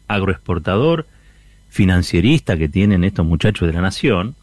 agroexportador 0.09 1.07
financierista 1.69 2.57
que 2.57 2.69
tienen 2.69 3.05
estos 3.05 3.27
muchachos 3.27 3.67
de 3.67 3.75
la 3.75 3.81
nación, 3.81 4.37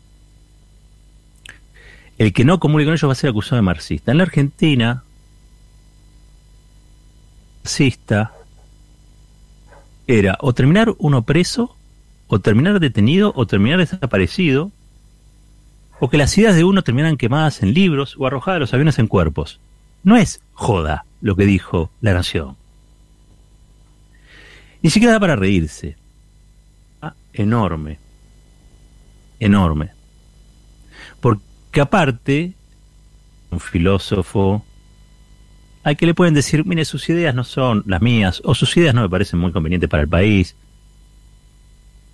el 2.17 2.33
que 2.33 2.45
no 2.45 2.59
comulgue 2.59 2.85
con 2.85 2.93
ellos 2.93 3.07
va 3.07 3.13
a 3.13 3.15
ser 3.15 3.29
acusado 3.29 3.55
de 3.57 3.61
marxista. 3.61 4.11
En 4.11 4.17
la 4.17 4.23
Argentina, 4.23 5.03
marxista 7.63 8.33
era 10.07 10.37
o 10.41 10.53
terminar 10.53 10.93
uno 10.97 11.21
preso, 11.21 11.75
o 12.33 12.39
terminar 12.39 12.79
detenido, 12.79 13.33
o 13.35 13.45
terminar 13.45 13.77
desaparecido, 13.79 14.71
o 15.99 16.09
que 16.09 16.17
las 16.17 16.37
ideas 16.37 16.55
de 16.55 16.63
uno 16.63 16.81
terminaran 16.81 17.17
quemadas 17.17 17.61
en 17.61 17.73
libros 17.73 18.15
o 18.17 18.25
arrojadas 18.25 18.55
de 18.55 18.59
los 18.61 18.73
aviones 18.73 18.99
en 18.99 19.07
cuerpos. 19.07 19.59
No 20.01 20.15
es 20.15 20.39
joda 20.53 21.03
lo 21.19 21.35
que 21.35 21.45
dijo 21.45 21.91
la 21.99 22.13
nación. 22.13 22.55
Ni 24.81 24.89
siquiera 24.89 25.11
da 25.11 25.19
para 25.19 25.35
reírse. 25.35 25.97
Ah, 27.01 27.15
enorme. 27.33 27.99
Enorme. 29.41 29.89
Porque 31.19 31.81
aparte, 31.81 32.53
un 33.49 33.59
filósofo, 33.59 34.63
hay 35.83 35.97
que 35.97 36.05
le 36.05 36.13
pueden 36.13 36.33
decir, 36.33 36.65
mire, 36.65 36.85
sus 36.85 37.09
ideas 37.09 37.35
no 37.35 37.43
son 37.43 37.83
las 37.87 38.01
mías, 38.01 38.41
o 38.45 38.55
sus 38.55 38.77
ideas 38.77 38.95
no 38.95 39.01
me 39.01 39.09
parecen 39.09 39.37
muy 39.37 39.51
convenientes 39.51 39.89
para 39.89 40.03
el 40.03 40.09
país. 40.09 40.55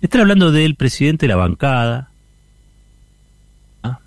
Están 0.00 0.20
hablando 0.20 0.52
del 0.52 0.76
presidente 0.76 1.26
de 1.26 1.28
la 1.28 1.36
bancada, 1.36 2.10
¿ah? 3.82 3.98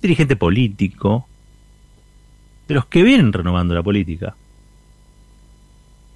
dirigente 0.00 0.36
político, 0.36 1.26
de 2.68 2.74
los 2.74 2.86
que 2.86 3.02
vienen 3.02 3.32
renovando 3.32 3.74
la 3.74 3.82
política. 3.82 4.36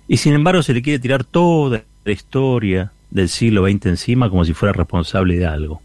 Y 0.06 0.18
sin 0.18 0.34
embargo 0.34 0.62
se 0.62 0.72
le 0.72 0.82
quiere 0.82 1.00
tirar 1.00 1.24
toda 1.24 1.82
la 2.04 2.12
historia 2.12 2.92
del 3.10 3.28
siglo 3.28 3.68
XX 3.68 3.86
encima 3.86 4.30
como 4.30 4.44
si 4.44 4.52
fuera 4.52 4.72
responsable 4.72 5.36
de 5.36 5.46
algo. 5.46 5.82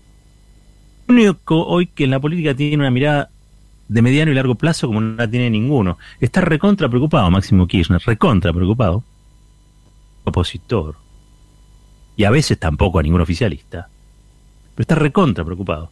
Lo 1.08 1.15
único 1.15 1.65
hoy 1.65 1.88
que 1.88 2.03
en 2.03 2.12
la 2.12 2.19
política 2.19 2.53
tiene 2.53 2.77
una 2.77 2.91
mirada 2.91 3.31
de 3.88 4.01
mediano 4.03 4.31
y 4.31 4.36
largo 4.36 4.53
plazo 4.53 4.86
como 4.86 5.01
no 5.01 5.15
la 5.15 5.27
tiene 5.27 5.50
ninguno. 5.50 5.98
Está 6.19 6.41
recontra 6.41 6.88
preocupado 6.88 7.31
Máximo 7.31 7.65
Kirchner, 7.65 8.00
recontra 8.05 8.53
preocupado. 8.53 9.03
Opositor. 10.24 11.09
Y 12.20 12.26
a 12.26 12.32
veces 12.32 12.60
tampoco 12.60 13.00
a 13.00 13.02
ningún 13.02 13.22
oficialista. 13.22 13.88
Pero 14.76 14.84
está 14.84 14.96
recontra 14.96 15.46
preocupado 15.46 15.90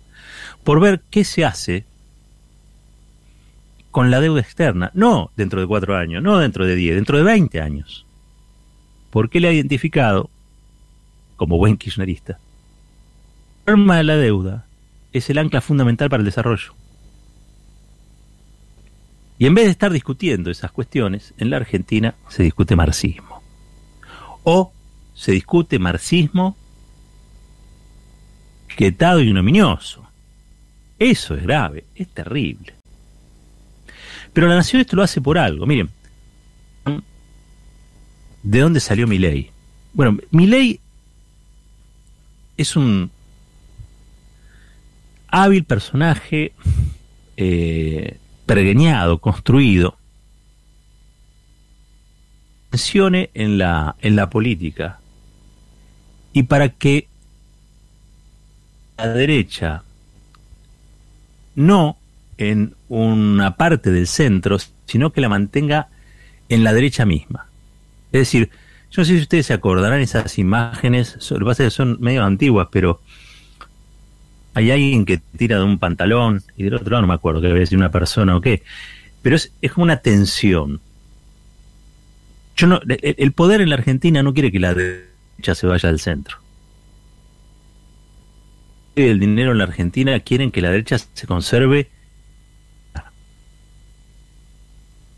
por 0.65 0.81
ver 0.81 1.01
qué 1.10 1.24
se 1.24 1.46
hace 1.46 1.86
con 3.91 4.12
la 4.12 4.19
deuda 4.19 4.41
externa, 4.41 4.91
no 4.93 5.31
dentro 5.38 5.62
de 5.62 5.67
cuatro 5.67 5.96
años, 5.96 6.22
no 6.22 6.38
dentro 6.38 6.65
de 6.65 6.75
diez, 6.75 6.96
dentro 6.96 7.17
de 7.17 7.24
veinte 7.24 7.62
años. 7.62 8.05
Porque 9.10 9.39
le 9.39 9.48
ha 9.48 9.53
identificado, 9.53 10.29
como 11.38 11.57
buen 11.57 11.77
kirchnerista, 11.77 12.39
el 13.65 13.88
de 13.88 14.03
la 14.03 14.17
deuda 14.17 14.65
es 15.13 15.29
el 15.29 15.38
ancla 15.38 15.62
fundamental 15.62 16.10
para 16.10 16.19
el 16.19 16.25
desarrollo. 16.25 16.74
Y 19.39 19.46
en 19.46 19.55
vez 19.55 19.63
de 19.63 19.72
estar 19.72 19.93
discutiendo 19.93 20.51
esas 20.51 20.74
cuestiones, 20.74 21.34
en 21.38 21.51
la 21.51 21.55
Argentina 21.55 22.15
se 22.27 22.43
discute 22.43 22.75
marxismo. 22.75 23.41
O 24.43 24.74
se 25.17 25.31
discute 25.31 25.79
marxismo 25.79 26.56
quietado 28.75 29.19
y 29.19 29.27
ignominioso. 29.27 30.08
Eso 30.99 31.34
es 31.34 31.41
grave, 31.41 31.86
es 31.95 32.08
terrible. 32.10 32.75
Pero 34.32 34.47
la 34.47 34.56
nación 34.56 34.80
esto 34.80 34.95
lo 34.95 35.01
hace 35.01 35.19
por 35.19 35.39
algo. 35.39 35.65
Miren, 35.65 35.89
¿de 38.43 38.60
dónde 38.60 38.80
salió 38.80 39.08
mi 39.08 39.17
ley? 39.17 39.49
Bueno, 39.93 40.19
mi 40.30 40.45
ley 40.45 40.80
es 42.56 42.75
un 42.75 43.10
hábil 45.30 45.63
personaje 45.63 46.53
eh, 47.38 48.19
pergeñado, 48.45 49.17
construido, 49.17 49.97
en 53.34 53.58
la, 53.58 53.95
en 54.01 54.15
la 54.15 54.30
política 54.30 54.99
y 56.33 56.43
para 56.43 56.69
que 56.69 57.07
la 58.97 59.09
derecha 59.09 59.83
no 61.55 61.97
en 62.37 62.75
una 62.89 63.55
parte 63.57 63.91
del 63.91 64.07
centro, 64.07 64.57
sino 64.85 65.11
que 65.11 65.21
la 65.21 65.29
mantenga 65.29 65.87
en 66.49 66.63
la 66.63 66.73
derecha 66.73 67.05
misma. 67.05 67.47
Es 68.11 68.21
decir, 68.21 68.49
yo 68.91 69.01
no 69.01 69.05
sé 69.05 69.15
si 69.15 69.21
ustedes 69.21 69.47
se 69.47 69.53
acordarán 69.53 69.99
esas 69.99 70.37
imágenes, 70.37 71.17
lo 71.31 71.39
que 71.39 71.45
pasa 71.45 71.63
es 71.63 71.73
que 71.73 71.77
son 71.77 71.97
medio 71.99 72.23
antiguas, 72.23 72.67
pero 72.71 73.01
hay 74.53 74.71
alguien 74.71 75.05
que 75.05 75.19
tira 75.37 75.57
de 75.57 75.63
un 75.63 75.77
pantalón 75.77 76.41
y 76.55 76.63
del 76.63 76.75
otro 76.75 76.89
lado 76.91 77.01
no 77.01 77.07
me 77.07 77.13
acuerdo 77.13 77.41
que 77.41 77.47
decir 77.47 77.77
una 77.77 77.91
persona 77.91 78.35
o 78.35 78.41
qué, 78.41 78.63
pero 79.21 79.35
es, 79.35 79.51
es 79.61 79.71
como 79.71 79.83
una 79.83 79.97
tensión. 79.97 80.79
Yo 82.55 82.65
no, 82.65 82.79
el 82.87 83.31
poder 83.33 83.61
en 83.61 83.69
la 83.69 83.75
Argentina 83.75 84.23
no 84.23 84.33
quiere 84.33 84.51
que 84.51 84.59
la 84.59 84.73
derecha 85.38 85.56
se 85.56 85.67
vaya 85.67 85.89
al 85.89 86.00
centro. 86.00 86.38
El 88.95 89.19
dinero 89.19 89.52
en 89.52 89.60
la 89.60 89.65
Argentina 89.65 90.19
quieren 90.19 90.52
que 90.52 90.62
la 90.62 90.71
derecha 90.71 90.97
se 90.97 91.28
conserve 91.28 91.89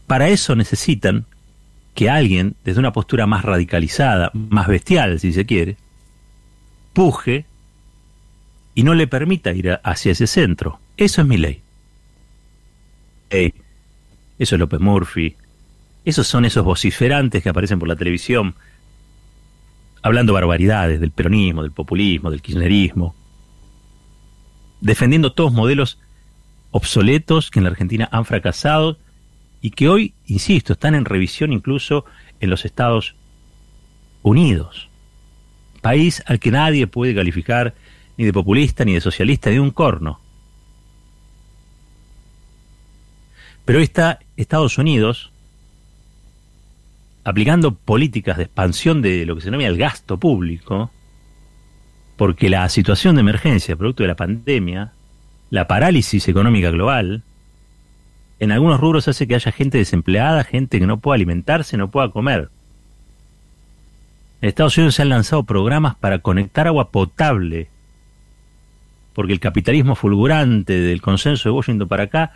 Para 0.09 0.29
eso 0.29 0.55
necesitan 0.55 1.27
que 1.93 2.09
alguien, 2.09 2.55
desde 2.63 2.79
una 2.79 2.93
postura 2.93 3.27
más 3.27 3.45
radicalizada, 3.45 4.31
más 4.33 4.67
bestial, 4.67 5.19
si 5.19 5.31
se 5.31 5.45
quiere, 5.45 5.77
puje 6.93 7.45
y 8.73 8.81
no 8.81 8.95
le 8.95 9.05
permita 9.05 9.51
ir 9.51 9.79
hacia 9.83 10.13
ese 10.13 10.25
centro. 10.25 10.79
Eso 10.97 11.21
es 11.21 11.27
mi 11.27 11.37
ley. 11.37 11.61
eso 13.29 14.55
es 14.55 14.59
López 14.59 14.79
Murphy. 14.79 15.35
Esos 16.05 16.25
son 16.25 16.43
esos 16.43 16.65
vociferantes 16.65 17.43
que 17.43 17.49
aparecen 17.49 17.77
por 17.77 17.87
la 17.87 17.95
televisión 17.95 18.55
hablando 20.01 20.33
barbaridades 20.33 20.99
del 20.99 21.11
peronismo, 21.11 21.61
del 21.61 21.71
populismo, 21.71 22.31
del 22.31 22.41
kirchnerismo, 22.41 23.15
defendiendo 24.81 25.33
todos 25.33 25.51
modelos 25.51 25.99
obsoletos 26.71 27.51
que 27.51 27.59
en 27.59 27.63
la 27.63 27.71
Argentina 27.71 28.07
han 28.11 28.25
fracasado 28.25 28.97
y 29.61 29.71
que 29.71 29.89
hoy, 29.89 30.13
insisto, 30.27 30.73
están 30.73 30.95
en 30.95 31.05
revisión 31.05 31.51
incluso 31.51 32.05
en 32.39 32.49
los 32.49 32.65
Estados 32.65 33.15
Unidos, 34.23 34.89
país 35.81 36.23
al 36.27 36.39
que 36.39 36.51
nadie 36.51 36.87
puede 36.87 37.15
calificar 37.15 37.73
ni 38.17 38.25
de 38.25 38.33
populista, 38.33 38.85
ni 38.85 38.93
de 38.93 39.01
socialista, 39.01 39.49
ni 39.49 39.55
de 39.55 39.61
un 39.61 39.71
corno. 39.71 40.19
Pero 43.65 43.79
hoy 43.79 43.83
está 43.83 44.19
Estados 44.35 44.77
Unidos 44.77 45.31
aplicando 47.29 47.75
políticas 47.75 48.37
de 48.37 48.43
expansión 48.43 49.03
de 49.03 49.23
lo 49.25 49.35
que 49.35 49.41
se 49.41 49.47
denomina 49.47 49.69
el 49.69 49.77
gasto 49.77 50.17
público, 50.17 50.89
porque 52.17 52.49
la 52.49 52.67
situación 52.69 53.15
de 53.15 53.21
emergencia 53.21 53.75
producto 53.75 54.01
de 54.01 54.07
la 54.07 54.15
pandemia, 54.15 54.93
la 55.51 55.67
parálisis 55.67 56.27
económica 56.27 56.71
global, 56.71 57.21
en 58.39 58.51
algunos 58.51 58.79
rubros 58.79 59.07
hace 59.07 59.27
que 59.27 59.35
haya 59.35 59.51
gente 59.51 59.77
desempleada, 59.77 60.43
gente 60.43 60.79
que 60.79 60.87
no 60.87 60.97
pueda 60.99 61.15
alimentarse, 61.15 61.77
no 61.77 61.91
pueda 61.91 62.09
comer. 62.09 62.49
En 64.41 64.49
Estados 64.49 64.75
Unidos 64.77 64.95
se 64.95 65.03
han 65.03 65.09
lanzado 65.09 65.43
programas 65.43 65.95
para 65.95 66.19
conectar 66.19 66.65
agua 66.65 66.89
potable, 66.89 67.69
porque 69.13 69.33
el 69.33 69.39
capitalismo 69.39 69.93
fulgurante 69.93 70.79
del 70.79 71.01
consenso 71.03 71.49
de 71.49 71.53
Washington 71.53 71.87
para 71.87 72.03
acá 72.03 72.31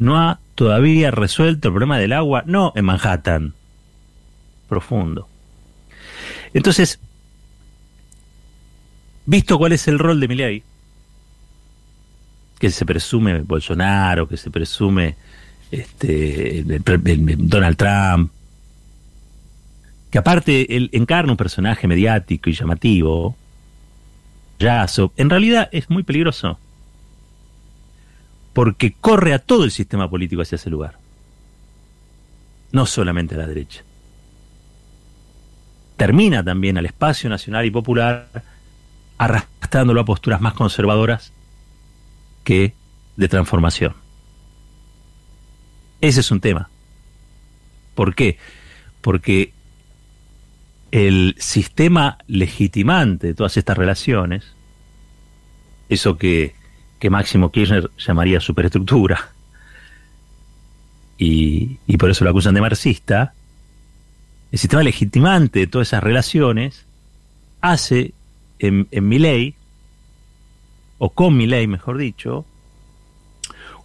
no 0.00 0.18
ha 0.18 0.40
todavía 0.56 1.12
resuelto 1.12 1.68
el 1.68 1.74
problema 1.74 1.98
del 1.98 2.14
agua, 2.14 2.42
no 2.46 2.72
en 2.74 2.84
Manhattan, 2.84 3.54
profundo. 4.68 5.28
Entonces, 6.54 6.98
visto 9.26 9.58
cuál 9.58 9.72
es 9.72 9.88
el 9.88 9.98
rol 9.98 10.20
de 10.20 10.28
Milley, 10.28 10.62
que 12.58 12.70
se 12.70 12.84
presume 12.86 13.40
Bolsonaro, 13.40 14.28
que 14.28 14.36
se 14.36 14.50
presume 14.50 15.16
este, 15.70 16.64
Donald 16.64 17.76
Trump, 17.76 18.32
que 20.10 20.18
aparte 20.18 20.74
él 20.74 20.88
encarna 20.92 21.32
un 21.32 21.36
personaje 21.36 21.86
mediático 21.86 22.48
y 22.50 22.54
llamativo, 22.54 23.36
Yaso, 24.58 25.12
en 25.16 25.30
realidad 25.30 25.68
es 25.72 25.88
muy 25.90 26.02
peligroso, 26.02 26.58
porque 28.52 28.94
corre 28.98 29.34
a 29.34 29.38
todo 29.38 29.64
el 29.64 29.70
sistema 29.70 30.10
político 30.10 30.42
hacia 30.42 30.56
ese 30.56 30.70
lugar, 30.70 30.98
no 32.72 32.86
solamente 32.86 33.34
a 33.34 33.38
la 33.38 33.46
derecha. 33.46 33.84
Termina 35.98 36.44
también 36.44 36.78
al 36.78 36.86
espacio 36.86 37.28
nacional 37.28 37.66
y 37.66 37.72
popular 37.72 38.28
arrastrándolo 39.18 40.00
a 40.00 40.04
posturas 40.04 40.40
más 40.40 40.54
conservadoras 40.54 41.32
que 42.44 42.72
de 43.16 43.28
transformación. 43.28 43.94
Ese 46.00 46.20
es 46.20 46.30
un 46.30 46.40
tema. 46.40 46.70
¿Por 47.96 48.14
qué? 48.14 48.38
Porque 49.00 49.52
el 50.92 51.34
sistema 51.38 52.18
legitimante 52.28 53.26
de 53.26 53.34
todas 53.34 53.56
estas 53.56 53.76
relaciones, 53.76 54.54
eso 55.88 56.16
que, 56.16 56.54
que 57.00 57.10
Máximo 57.10 57.50
Kirchner 57.50 57.90
llamaría 57.98 58.38
superestructura, 58.38 59.32
y, 61.18 61.80
y 61.88 61.96
por 61.96 62.08
eso 62.08 62.22
lo 62.22 62.30
acusan 62.30 62.54
de 62.54 62.60
marxista, 62.60 63.34
el 64.50 64.58
sistema 64.58 64.82
legitimante 64.82 65.60
de 65.60 65.66
todas 65.66 65.88
esas 65.88 66.02
relaciones 66.02 66.86
hace 67.60 68.14
en, 68.58 68.88
mi 68.90 69.18
ley, 69.18 69.54
o 70.98 71.10
con 71.10 71.36
mi 71.36 71.46
ley, 71.46 71.66
mejor 71.66 71.98
dicho, 71.98 72.44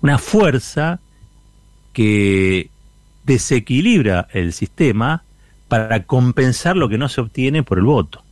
una 0.02 0.18
fuerza 0.18 1.00
que 1.92 2.70
desequilibra 3.24 4.28
el 4.32 4.54
sistema 4.54 5.24
para 5.68 6.04
compensar 6.04 6.76
lo 6.76 6.90
que 6.90 6.98
no 6.98 7.08
se 7.10 7.22
obtiene 7.22 7.64
por 7.64 7.78
el 7.78 7.86
voto. 7.86 8.24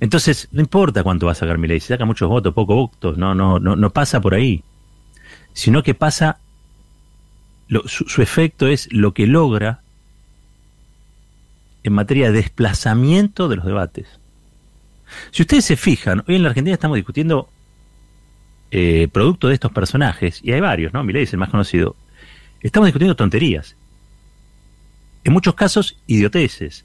Entonces, 0.00 0.48
no 0.50 0.62
importa 0.62 1.02
cuánto 1.02 1.26
va 1.26 1.32
a 1.32 1.34
sacar 1.34 1.58
mi 1.58 1.68
ley, 1.68 1.80
si 1.80 1.88
saca 1.88 2.06
muchos 2.06 2.28
votos, 2.28 2.54
pocos 2.54 2.76
votos, 2.76 3.18
no, 3.18 3.34
no, 3.34 3.58
no, 3.58 3.76
no 3.76 3.90
pasa 3.90 4.20
por 4.20 4.34
ahí, 4.34 4.64
sino 5.52 5.82
que 5.82 5.94
pasa, 5.94 6.38
su, 7.86 8.04
su 8.08 8.22
efecto 8.22 8.66
es 8.66 8.92
lo 8.92 9.14
que 9.14 9.26
logra 9.26 9.80
en 11.82 11.92
materia 11.92 12.30
de 12.30 12.38
desplazamiento 12.38 13.48
de 13.48 13.56
los 13.56 13.64
debates. 13.64 14.06
Si 15.30 15.42
ustedes 15.42 15.64
se 15.64 15.76
fijan, 15.76 16.24
hoy 16.28 16.36
en 16.36 16.42
la 16.42 16.50
Argentina 16.50 16.74
estamos 16.74 16.96
discutiendo 16.96 17.48
eh, 18.70 19.08
producto 19.12 19.48
de 19.48 19.54
estos 19.54 19.72
personajes, 19.72 20.40
y 20.42 20.52
hay 20.52 20.60
varios, 20.60 20.92
¿no? 20.92 21.02
Milei 21.02 21.24
es 21.24 21.32
el 21.32 21.38
más 21.38 21.50
conocido, 21.50 21.96
estamos 22.60 22.86
discutiendo 22.86 23.16
tonterías. 23.16 23.76
En 25.24 25.32
muchos 25.32 25.54
casos, 25.54 25.98
idioteces. 26.06 26.84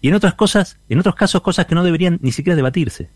Y 0.00 0.08
en 0.08 0.14
otras 0.14 0.34
cosas, 0.34 0.76
en 0.88 0.98
otros 0.98 1.14
casos, 1.14 1.40
cosas 1.40 1.66
que 1.66 1.74
no 1.74 1.82
deberían 1.82 2.18
ni 2.20 2.32
siquiera 2.32 2.56
debatirse. 2.56 3.08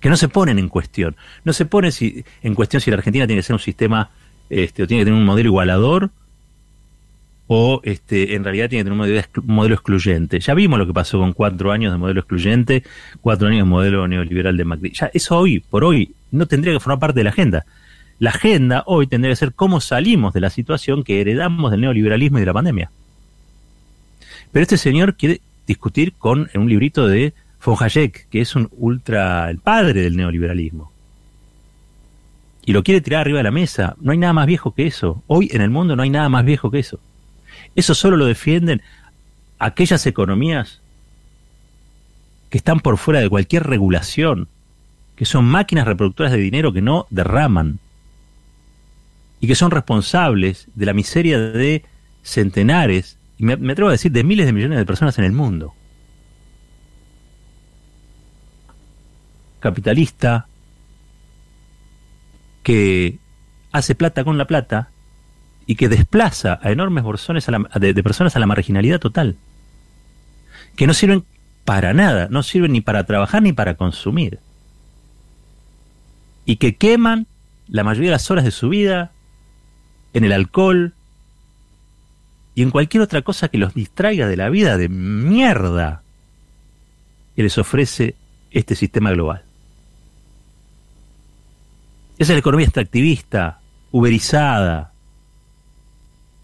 Que 0.00 0.08
no 0.08 0.16
se 0.16 0.28
ponen 0.28 0.58
en 0.58 0.68
cuestión. 0.68 1.16
No 1.44 1.52
se 1.52 1.64
pone 1.64 1.92
si, 1.92 2.24
en 2.42 2.54
cuestión 2.54 2.80
si 2.80 2.90
la 2.90 2.96
Argentina 2.96 3.26
tiene 3.26 3.38
que 3.38 3.46
ser 3.46 3.54
un 3.54 3.60
sistema, 3.60 4.10
este, 4.52 4.82
o 4.82 4.86
tiene 4.86 5.00
que 5.00 5.06
tener 5.06 5.18
un 5.18 5.24
modelo 5.24 5.48
igualador, 5.48 6.10
o 7.46 7.80
este, 7.84 8.34
en 8.34 8.44
realidad 8.44 8.68
tiene 8.68 8.84
que 8.84 8.90
tener 8.90 9.22
un 9.38 9.54
modelo, 9.54 9.74
excluyente. 9.74 10.40
Ya 10.40 10.52
vimos 10.52 10.78
lo 10.78 10.86
que 10.86 10.92
pasó 10.92 11.18
con 11.18 11.32
cuatro 11.32 11.72
años 11.72 11.90
de 11.90 11.98
modelo 11.98 12.20
excluyente, 12.20 12.82
cuatro 13.22 13.48
años 13.48 13.60
de 13.60 13.64
modelo 13.64 14.06
neoliberal 14.06 14.56
de 14.56 14.64
Macri. 14.64 14.92
Ya 14.92 15.10
eso 15.14 15.38
hoy, 15.38 15.60
por 15.60 15.84
hoy, 15.84 16.14
no 16.30 16.46
tendría 16.46 16.74
que 16.74 16.80
formar 16.80 16.98
parte 16.98 17.20
de 17.20 17.24
la 17.24 17.30
agenda. 17.30 17.64
La 18.18 18.30
agenda 18.30 18.84
hoy 18.86 19.06
tendría 19.06 19.32
que 19.32 19.36
ser 19.36 19.54
cómo 19.54 19.80
salimos 19.80 20.34
de 20.34 20.40
la 20.40 20.50
situación 20.50 21.02
que 21.02 21.22
heredamos 21.22 21.70
del 21.70 21.80
neoliberalismo 21.80 22.38
y 22.38 22.42
de 22.42 22.46
la 22.46 22.52
pandemia. 22.52 22.90
Pero 24.52 24.62
este 24.62 24.76
señor 24.76 25.14
quiere 25.14 25.40
discutir 25.66 26.12
con 26.12 26.50
un 26.54 26.68
librito 26.68 27.08
de 27.08 27.32
von 27.64 27.76
Hayek, 27.80 28.28
que 28.28 28.42
es 28.42 28.54
un 28.54 28.68
ultra 28.72 29.48
el 29.48 29.58
padre 29.58 30.02
del 30.02 30.16
neoliberalismo. 30.16 30.91
Y 32.64 32.72
lo 32.72 32.82
quiere 32.82 33.00
tirar 33.00 33.22
arriba 33.22 33.38
de 33.38 33.44
la 33.44 33.50
mesa. 33.50 33.96
No 34.00 34.12
hay 34.12 34.18
nada 34.18 34.32
más 34.32 34.46
viejo 34.46 34.72
que 34.74 34.86
eso. 34.86 35.22
Hoy 35.26 35.48
en 35.52 35.60
el 35.60 35.70
mundo 35.70 35.96
no 35.96 36.02
hay 36.02 36.10
nada 36.10 36.28
más 36.28 36.44
viejo 36.44 36.70
que 36.70 36.78
eso. 36.78 37.00
Eso 37.74 37.94
solo 37.94 38.16
lo 38.16 38.26
defienden 38.26 38.82
aquellas 39.58 40.06
economías 40.06 40.80
que 42.50 42.58
están 42.58 42.80
por 42.80 42.98
fuera 42.98 43.20
de 43.20 43.28
cualquier 43.28 43.64
regulación, 43.64 44.48
que 45.16 45.24
son 45.24 45.44
máquinas 45.44 45.86
reproductoras 45.86 46.32
de 46.32 46.38
dinero 46.38 46.72
que 46.72 46.82
no 46.82 47.06
derraman 47.10 47.78
y 49.40 49.46
que 49.46 49.54
son 49.54 49.70
responsables 49.70 50.68
de 50.74 50.86
la 50.86 50.92
miseria 50.92 51.38
de 51.38 51.84
centenares, 52.22 53.18
y 53.38 53.44
me, 53.44 53.54
atrevo 53.72 53.88
a 53.88 53.92
decir 53.92 54.12
de 54.12 54.22
miles 54.22 54.46
de 54.46 54.52
millones 54.52 54.78
de 54.78 54.86
personas 54.86 55.18
en 55.18 55.24
el 55.24 55.32
mundo. 55.32 55.74
Capitalista 59.58 60.46
que 62.62 63.18
hace 63.72 63.94
plata 63.94 64.24
con 64.24 64.38
la 64.38 64.46
plata 64.46 64.90
y 65.66 65.76
que 65.76 65.88
desplaza 65.88 66.58
a 66.62 66.70
enormes 66.70 67.04
bolsones 67.04 67.46
de, 67.80 67.94
de 67.94 68.02
personas 68.02 68.36
a 68.36 68.38
la 68.38 68.46
marginalidad 68.46 69.00
total, 69.00 69.36
que 70.76 70.86
no 70.86 70.94
sirven 70.94 71.24
para 71.64 71.94
nada, 71.94 72.28
no 72.30 72.42
sirven 72.42 72.72
ni 72.72 72.80
para 72.80 73.04
trabajar 73.04 73.42
ni 73.42 73.52
para 73.52 73.74
consumir, 73.74 74.40
y 76.44 76.56
que 76.56 76.76
queman 76.76 77.26
la 77.68 77.84
mayoría 77.84 78.10
de 78.10 78.16
las 78.16 78.30
horas 78.30 78.44
de 78.44 78.50
su 78.50 78.68
vida 78.68 79.12
en 80.12 80.24
el 80.24 80.32
alcohol 80.32 80.94
y 82.54 82.62
en 82.62 82.70
cualquier 82.70 83.02
otra 83.02 83.22
cosa 83.22 83.48
que 83.48 83.58
los 83.58 83.74
distraiga 83.74 84.26
de 84.26 84.36
la 84.36 84.50
vida 84.50 84.76
de 84.76 84.88
mierda 84.88 86.02
que 87.34 87.42
les 87.42 87.56
ofrece 87.56 88.14
este 88.50 88.74
sistema 88.74 89.10
global. 89.12 89.44
Esa 92.22 92.34
es 92.34 92.36
la 92.36 92.38
economía 92.38 92.66
extractivista, 92.66 93.58
uberizada, 93.90 94.92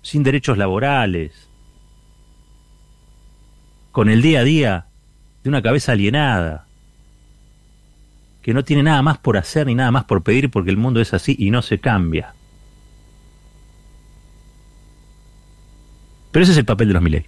sin 0.02 0.24
derechos 0.24 0.58
laborales, 0.58 1.48
con 3.92 4.08
el 4.08 4.20
día 4.20 4.40
a 4.40 4.42
día 4.42 4.86
de 5.44 5.48
una 5.48 5.62
cabeza 5.62 5.92
alienada, 5.92 6.66
que 8.42 8.52
no 8.52 8.64
tiene 8.64 8.82
nada 8.82 9.02
más 9.02 9.18
por 9.18 9.36
hacer 9.36 9.68
ni 9.68 9.76
nada 9.76 9.92
más 9.92 10.02
por 10.02 10.24
pedir 10.24 10.50
porque 10.50 10.70
el 10.70 10.78
mundo 10.78 11.00
es 11.00 11.14
así 11.14 11.36
y 11.38 11.52
no 11.52 11.62
se 11.62 11.78
cambia. 11.78 12.34
Pero 16.32 16.42
ese 16.42 16.50
es 16.50 16.58
el 16.58 16.64
papel 16.64 16.88
de 16.88 16.94
los 16.94 17.02
Miley. 17.04 17.26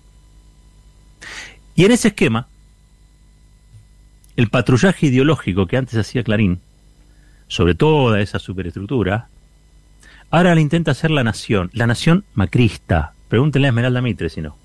Y 1.76 1.84
en 1.84 1.92
ese 1.92 2.08
esquema, 2.08 2.48
el 4.34 4.50
patrullaje 4.50 5.06
ideológico 5.06 5.68
que 5.68 5.76
antes 5.76 5.96
hacía 5.96 6.24
Clarín 6.24 6.60
sobre 7.50 7.74
toda 7.74 8.22
esa 8.22 8.38
superestructura, 8.38 9.28
Ahora 10.32 10.54
le 10.54 10.60
intenta 10.60 10.92
hacer 10.92 11.10
la 11.10 11.24
nación, 11.24 11.70
la 11.72 11.88
nación 11.88 12.24
macrista. 12.34 13.14
Pregúntenle 13.28 13.66
a 13.66 13.70
Esmeralda 13.70 14.00
Mitre 14.00 14.30
si 14.30 14.40
no. 14.40 14.56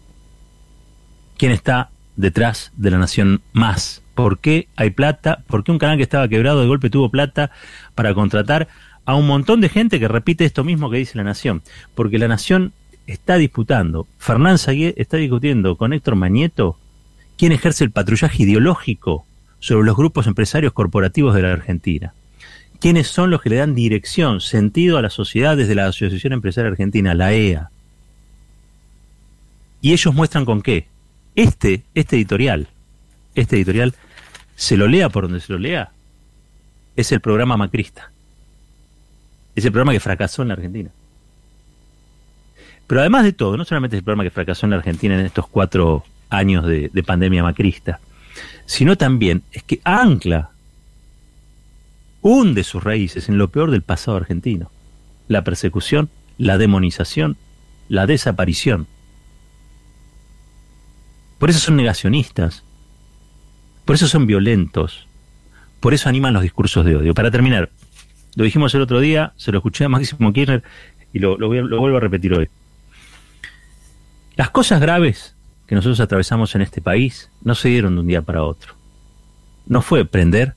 ¿Quién 1.37 1.51
está 1.51 1.89
detrás 2.15 2.71
de 2.77 2.91
la 2.91 2.99
nación 2.99 3.41
más? 3.51 4.03
¿Por 4.13 4.37
qué 4.37 4.67
hay 4.75 4.91
plata? 4.91 5.43
¿Por 5.47 5.63
qué 5.63 5.71
un 5.71 5.79
canal 5.79 5.97
que 5.97 6.03
estaba 6.03 6.27
quebrado 6.27 6.61
de 6.61 6.67
golpe 6.67 6.91
tuvo 6.91 7.09
plata 7.09 7.49
para 7.95 8.13
contratar 8.13 8.67
a 9.05 9.15
un 9.15 9.25
montón 9.25 9.59
de 9.59 9.69
gente 9.69 9.99
que 9.99 10.07
repite 10.07 10.45
esto 10.45 10.63
mismo 10.63 10.91
que 10.91 10.97
dice 10.97 11.17
la 11.17 11.23
nación? 11.23 11.63
Porque 11.95 12.19
la 12.19 12.27
nación 12.27 12.71
está 13.07 13.37
disputando, 13.37 14.07
Fernán 14.19 14.59
Sagué 14.59 14.93
está 14.97 15.17
discutiendo 15.17 15.77
con 15.77 15.93
Héctor 15.93 16.15
Mañeto 16.15 16.77
quién 17.37 17.51
ejerce 17.51 17.83
el 17.83 17.91
patrullaje 17.91 18.43
ideológico 18.43 19.25
sobre 19.59 19.87
los 19.87 19.97
grupos 19.97 20.27
empresarios 20.27 20.73
corporativos 20.73 21.33
de 21.33 21.41
la 21.41 21.53
Argentina 21.53 22.13
quiénes 22.79 23.07
son 23.07 23.29
los 23.29 23.41
que 23.41 23.49
le 23.49 23.57
dan 23.57 23.75
dirección, 23.75 24.41
sentido 24.41 24.97
a 24.97 25.01
la 25.01 25.09
sociedad 25.09 25.57
desde 25.57 25.75
la 25.75 25.87
Asociación 25.87 26.33
Empresaria 26.33 26.71
Argentina, 26.71 27.13
la 27.13 27.33
EA. 27.33 27.69
Y 29.81 29.93
ellos 29.93 30.13
muestran 30.13 30.45
con 30.45 30.61
qué. 30.61 30.87
Este, 31.35 31.83
este 31.93 32.15
editorial, 32.15 32.67
este 33.35 33.57
editorial, 33.57 33.93
se 34.55 34.77
lo 34.77 34.87
lea 34.87 35.09
por 35.09 35.25
donde 35.25 35.41
se 35.41 35.51
lo 35.51 35.59
lea, 35.59 35.91
es 36.95 37.11
el 37.11 37.19
programa 37.19 37.57
macrista. 37.57 38.11
Es 39.55 39.65
el 39.65 39.71
programa 39.71 39.93
que 39.93 39.99
fracasó 39.99 40.41
en 40.41 40.49
la 40.49 40.53
Argentina. 40.55 40.89
Pero 42.87 43.01
además 43.01 43.23
de 43.23 43.33
todo, 43.33 43.57
no 43.57 43.65
solamente 43.65 43.95
es 43.95 43.99
el 43.99 44.03
programa 44.03 44.23
que 44.23 44.31
fracasó 44.31 44.65
en 44.65 44.71
la 44.71 44.77
Argentina 44.77 45.19
en 45.19 45.25
estos 45.25 45.47
cuatro 45.47 46.03
años 46.29 46.65
de, 46.65 46.89
de 46.93 47.03
pandemia 47.03 47.43
macrista, 47.43 47.99
sino 48.65 48.95
también 48.97 49.43
es 49.51 49.63
que 49.63 49.81
ancla 49.83 50.51
hunde 52.27 52.63
sus 52.63 52.83
raíces 52.83 53.29
en 53.29 53.37
lo 53.37 53.49
peor 53.49 53.69
del 53.69 53.83
pasado 53.83 54.17
argentino, 54.17 54.71
la 55.27 55.43
persecución, 55.43 56.09
la 56.39 56.57
demonización, 56.57 57.37
la 57.87 58.07
desaparición. 58.07 58.87
Por 61.37 61.51
eso 61.51 61.59
son 61.59 61.75
negacionistas, 61.75 62.63
por 63.85 63.95
eso 63.95 64.07
son 64.07 64.25
violentos, 64.25 65.07
por 65.79 65.93
eso 65.93 66.09
animan 66.09 66.33
los 66.33 66.41
discursos 66.41 66.83
de 66.83 66.95
odio. 66.95 67.13
Para 67.13 67.29
terminar, 67.29 67.69
lo 68.35 68.43
dijimos 68.43 68.73
el 68.73 68.81
otro 68.81 68.99
día, 68.99 69.33
se 69.37 69.51
lo 69.51 69.59
escuché 69.59 69.85
a 69.85 69.89
Máximo 69.89 70.33
Kirchner 70.33 70.63
y 71.13 71.19
lo, 71.19 71.37
lo 71.37 71.47
vuelvo 71.47 71.97
a 71.97 71.99
repetir 71.99 72.33
hoy. 72.33 72.49
Las 74.35 74.49
cosas 74.49 74.81
graves 74.81 75.35
que 75.67 75.75
nosotros 75.75 75.99
atravesamos 75.99 76.55
en 76.55 76.63
este 76.63 76.81
país 76.81 77.29
no 77.43 77.53
se 77.53 77.69
dieron 77.69 77.93
de 77.93 78.01
un 78.01 78.07
día 78.07 78.23
para 78.23 78.41
otro. 78.41 78.73
No 79.67 79.83
fue 79.83 80.05
prender 80.05 80.55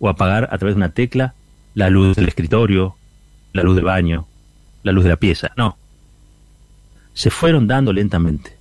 o 0.00 0.08
apagar 0.08 0.48
a 0.50 0.58
través 0.58 0.74
de 0.74 0.78
una 0.78 0.92
tecla 0.92 1.34
la 1.74 1.88
luz 1.88 2.16
del 2.16 2.26
escritorio, 2.26 2.96
la 3.52 3.62
luz 3.62 3.76
del 3.76 3.84
baño, 3.84 4.26
la 4.82 4.92
luz 4.92 5.04
de 5.04 5.10
la 5.10 5.16
pieza. 5.16 5.52
No. 5.56 5.78
Se 7.14 7.30
fueron 7.30 7.68
dando 7.68 7.92
lentamente. 7.92 8.56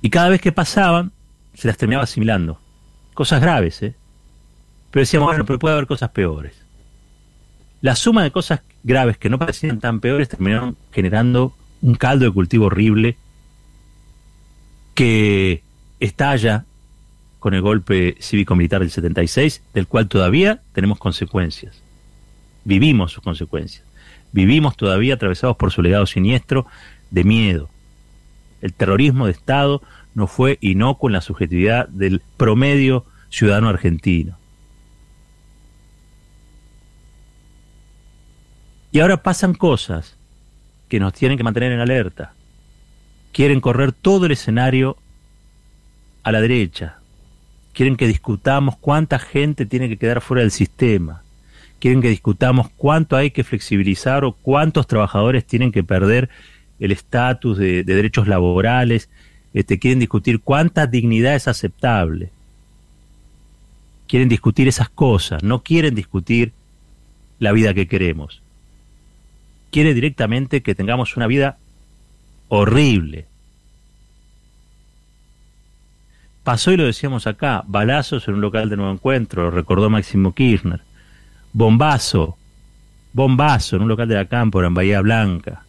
Y 0.00 0.10
cada 0.10 0.28
vez 0.28 0.40
que 0.40 0.52
pasaban, 0.52 1.12
se 1.54 1.68
las 1.68 1.76
terminaba 1.76 2.04
asimilando. 2.04 2.60
Cosas 3.14 3.40
graves, 3.40 3.82
¿eh? 3.82 3.94
Pero 4.90 5.02
decíamos, 5.02 5.28
bueno, 5.28 5.44
pero 5.44 5.58
puede 5.58 5.74
haber 5.74 5.86
cosas 5.86 6.10
peores. 6.10 6.54
La 7.80 7.96
suma 7.96 8.22
de 8.22 8.30
cosas 8.30 8.62
graves 8.84 9.18
que 9.18 9.28
no 9.28 9.38
parecían 9.38 9.80
tan 9.80 10.00
peores 10.00 10.28
terminaron 10.28 10.76
generando 10.92 11.54
un 11.82 11.94
caldo 11.94 12.24
de 12.24 12.32
cultivo 12.32 12.66
horrible 12.66 13.16
que 14.94 15.62
estalla 16.00 16.64
con 17.46 17.54
el 17.54 17.62
golpe 17.62 18.16
cívico-militar 18.18 18.80
del 18.80 18.90
76, 18.90 19.62
del 19.72 19.86
cual 19.86 20.08
todavía 20.08 20.62
tenemos 20.72 20.98
consecuencias. 20.98 21.80
Vivimos 22.64 23.12
sus 23.12 23.22
consecuencias. 23.22 23.84
Vivimos 24.32 24.76
todavía 24.76 25.14
atravesados 25.14 25.56
por 25.56 25.70
su 25.70 25.80
legado 25.80 26.06
siniestro 26.06 26.66
de 27.12 27.22
miedo. 27.22 27.70
El 28.62 28.72
terrorismo 28.72 29.26
de 29.26 29.30
Estado 29.30 29.80
no 30.12 30.26
fue 30.26 30.58
inocuo 30.60 31.08
en 31.08 31.12
la 31.12 31.20
subjetividad 31.20 31.86
del 31.86 32.20
promedio 32.36 33.04
ciudadano 33.30 33.68
argentino. 33.68 34.36
Y 38.90 38.98
ahora 38.98 39.22
pasan 39.22 39.54
cosas 39.54 40.16
que 40.88 40.98
nos 40.98 41.12
tienen 41.12 41.38
que 41.38 41.44
mantener 41.44 41.70
en 41.70 41.78
alerta. 41.78 42.34
Quieren 43.30 43.60
correr 43.60 43.92
todo 43.92 44.26
el 44.26 44.32
escenario 44.32 44.96
a 46.24 46.32
la 46.32 46.40
derecha. 46.40 46.98
Quieren 47.76 47.96
que 47.96 48.08
discutamos 48.08 48.76
cuánta 48.76 49.20
gente 49.20 49.66
tiene 49.66 49.88
que 49.88 49.96
quedar 49.96 50.20
fuera 50.20 50.40
del 50.40 50.50
sistema. 50.50 51.22
Quieren 51.78 52.02
que 52.02 52.08
discutamos 52.08 52.68
cuánto 52.76 53.14
hay 53.14 53.30
que 53.30 53.44
flexibilizar 53.44 54.24
o 54.24 54.32
cuántos 54.32 54.88
trabajadores 54.88 55.44
tienen 55.44 55.70
que 55.70 55.84
perder 55.84 56.28
el 56.80 56.90
estatus 56.90 57.56
de, 57.56 57.84
derechos 57.84 58.26
laborales. 58.26 59.08
Este, 59.54 59.78
quieren 59.78 60.00
discutir 60.00 60.40
cuánta 60.40 60.88
dignidad 60.88 61.36
es 61.36 61.46
aceptable. 61.46 62.30
Quieren 64.08 64.28
discutir 64.28 64.66
esas 64.66 64.88
cosas, 64.88 65.44
no 65.44 65.62
quieren 65.62 65.94
discutir 65.94 66.52
la 67.38 67.52
vida 67.52 67.74
que 67.74 67.86
queremos 67.86 68.42
quiere 69.76 69.92
directamente 69.92 70.62
que 70.62 70.74
tengamos 70.74 71.18
una 71.18 71.26
vida 71.26 71.58
horrible. 72.48 73.26
Pasó 76.46 76.70
y 76.70 76.76
lo 76.76 76.84
decíamos 76.84 77.26
acá, 77.26 77.64
balazos 77.66 78.28
en 78.28 78.34
un 78.34 78.40
local 78.40 78.70
de 78.70 78.76
nuevo 78.76 78.92
encuentro, 78.92 79.42
lo 79.42 79.50
recordó 79.50 79.90
Máximo 79.90 80.32
Kirchner. 80.32 80.80
Bombazo, 81.52 82.38
bombazo 83.12 83.74
en 83.74 83.82
un 83.82 83.88
local 83.88 84.06
de 84.06 84.14
la 84.14 84.26
Cámpora 84.26 84.68
en 84.68 84.74
Bahía 84.74 85.00
Blanca. 85.00 85.64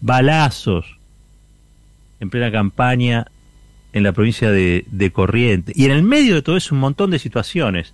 Balazos 0.00 0.86
en 2.20 2.30
plena 2.30 2.52
campaña 2.52 3.26
en 3.92 4.04
la 4.04 4.12
provincia 4.12 4.52
de, 4.52 4.84
de 4.88 5.10
Corrientes. 5.10 5.76
Y 5.76 5.86
en 5.86 5.90
el 5.90 6.04
medio 6.04 6.36
de 6.36 6.42
todo 6.42 6.56
eso 6.56 6.76
un 6.76 6.80
montón 6.80 7.10
de 7.10 7.18
situaciones 7.18 7.92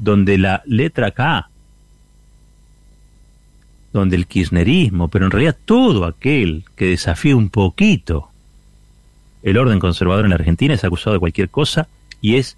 donde 0.00 0.36
la 0.36 0.64
letra 0.66 1.12
K 1.12 1.48
donde 3.92 4.16
el 4.16 4.26
kirchnerismo, 4.26 5.06
pero 5.06 5.26
en 5.26 5.30
realidad 5.30 5.56
todo 5.64 6.06
aquel 6.06 6.64
que 6.74 6.86
desafía 6.86 7.36
un 7.36 7.50
poquito 7.50 8.27
el 9.50 9.58
orden 9.58 9.78
conservador 9.78 10.24
en 10.24 10.30
la 10.30 10.36
Argentina 10.36 10.74
es 10.74 10.84
acusado 10.84 11.14
de 11.14 11.20
cualquier 11.20 11.48
cosa 11.48 11.88
y 12.20 12.36
es 12.36 12.56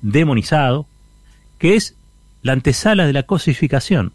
demonizado, 0.00 0.86
que 1.58 1.76
es 1.76 1.96
la 2.42 2.52
antesala 2.52 3.06
de 3.06 3.12
la 3.12 3.22
cosificación. 3.22 4.12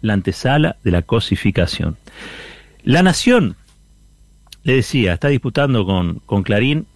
La 0.00 0.12
antesala 0.12 0.76
de 0.84 0.90
la 0.90 1.02
cosificación. 1.02 1.96
La 2.82 3.02
nación, 3.02 3.56
le 4.62 4.74
decía, 4.74 5.14
está 5.14 5.28
disputando 5.28 5.86
con, 5.86 6.20
con 6.26 6.42
Clarín 6.42 6.86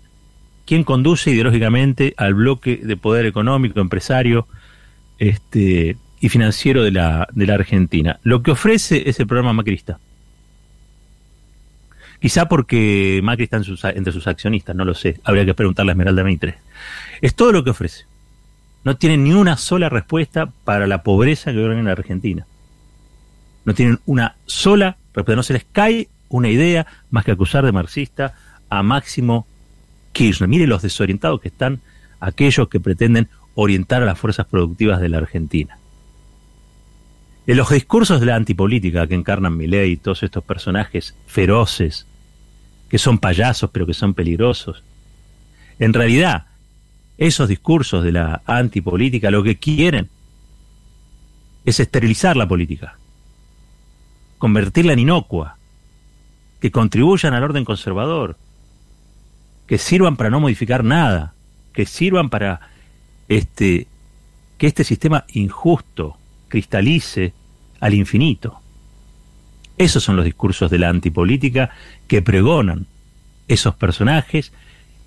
quién 0.67 0.85
conduce 0.85 1.31
ideológicamente 1.31 2.13
al 2.19 2.35
bloque 2.35 2.81
de 2.83 2.97
poder 2.97 3.25
económico, 3.25 3.81
empresario, 3.81 4.47
este, 5.19 5.97
y 6.21 6.29
financiero 6.29 6.83
de 6.83 6.91
la, 6.91 7.29
de 7.33 7.47
la 7.47 7.55
Argentina. 7.55 8.19
Lo 8.23 8.43
que 8.43 8.51
ofrece 8.51 9.09
es 9.09 9.21
el 9.21 9.27
programa 9.27 9.53
Macrista. 9.53 9.99
Quizá 12.21 12.49
porque 12.49 13.21
Macri 13.23 13.45
está 13.45 13.59
entre 13.59 14.13
sus 14.13 14.27
accionistas, 14.27 14.75
no 14.75 14.85
lo 14.85 14.95
sé. 14.95 15.21
Habría 15.23 15.45
que 15.45 15.55
preguntarle 15.55 15.93
a 15.93 15.95
Esmeralda 15.95 16.25
Mitre. 16.25 16.59
Es 17.21 17.35
todo 17.35 17.53
lo 17.53 17.63
que 17.63 17.71
ofrece. 17.71 18.07
No 18.85 18.97
tienen 18.97 19.25
ni 19.25 19.33
una 19.33 19.57
sola 19.57 19.89
respuesta 19.89 20.51
para 20.65 20.87
la 20.87 21.03
pobreza 21.03 21.53
que 21.53 21.59
vive 21.59 21.79
en 21.79 21.85
la 21.85 21.93
Argentina. 21.93 22.47
No 23.65 23.75
tienen 23.75 24.01
una 24.07 24.37
sola 24.47 24.97
respuesta. 25.15 25.37
No 25.37 25.43
se 25.43 25.53
les 25.53 25.65
cae 25.71 26.09
una 26.29 26.49
idea 26.49 26.87
más 27.11 27.25
que 27.25 27.33
acusar 27.33 27.65
de 27.65 27.73
marxista 27.73 28.35
a 28.69 28.83
Máximo 28.83 29.47
Kirchner. 30.13 30.49
Mire 30.49 30.67
los 30.67 30.83
desorientados 30.83 31.41
que 31.41 31.49
están 31.49 31.81
aquellos 32.21 32.69
que 32.69 32.81
pretenden 32.81 33.29
orientar 33.55 34.03
a 34.03 34.07
las 34.07 34.19
fuerzas 34.19 34.47
productivas 34.47 35.01
de 35.01 35.09
la 35.09 35.19
Argentina. 35.19 35.79
En 37.49 37.57
los 37.57 37.71
discursos 37.71 38.21
de 38.21 38.27
la 38.27 38.37
antipolítica 38.37 39.07
que 39.07 39.15
encarnan 39.15 39.57
Milei 39.57 39.93
y 39.93 39.97
todos 39.97 40.23
estos 40.23 40.45
personajes 40.45 41.17
feroces, 41.27 42.07
que 42.91 42.99
son 42.99 43.17
payasos 43.17 43.71
pero 43.71 43.87
que 43.87 43.95
son 43.95 44.13
peligrosos, 44.13 44.85
en 45.79 45.95
realidad, 45.95 46.45
esos 47.17 47.49
discursos 47.49 48.05
de 48.05 48.13
la 48.13 48.43
antipolítica 48.45 49.31
lo 49.31 49.43
que 49.43 49.57
quieren 49.57 50.11
es 51.65 51.81
esterilizar 51.81 52.37
la 52.37 52.47
política, 52.47 52.99
convertirla 54.37 54.93
en 54.93 54.99
inocua, 54.99 55.57
que 56.61 56.71
contribuyan 56.71 57.33
al 57.33 57.45
orden 57.45 57.65
conservador, 57.65 58.37
que 59.67 59.79
sirvan 59.79 60.19
para 60.19 60.29
no 60.29 60.39
modificar 60.39 60.85
nada, 60.85 61.33
que 61.73 61.87
sirvan 61.87 62.29
para 62.29 62.61
este 63.27 63.87
que 64.59 64.67
este 64.67 64.85
sistema 64.85 65.25
injusto 65.33 66.19
cristalice 66.49 67.33
al 67.81 67.95
infinito. 67.95 68.61
Esos 69.77 70.03
son 70.03 70.17
los 70.17 70.25
discursos 70.25 70.71
de 70.71 70.79
la 70.79 70.89
antipolítica 70.89 71.71
que 72.09 72.23
pregonan 72.23 72.87
esos 73.47 73.75
personajes 73.75 74.53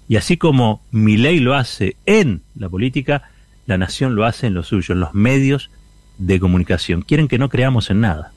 y 0.07 0.17
así 0.17 0.38
como 0.38 0.81
mi 0.91 1.17
ley 1.17 1.39
lo 1.39 1.55
hace 1.55 1.95
en 2.05 2.41
la 2.55 2.69
política, 2.69 3.29
la 3.65 3.77
nación 3.77 4.15
lo 4.15 4.25
hace 4.25 4.47
en 4.47 4.53
lo 4.53 4.63
suyo, 4.63 4.93
en 4.93 4.99
los 4.99 5.13
medios 5.13 5.69
de 6.17 6.39
comunicación. 6.39 7.01
Quieren 7.01 7.27
que 7.27 7.38
no 7.38 7.49
creamos 7.49 7.89
en 7.89 8.01
nada. 8.01 8.31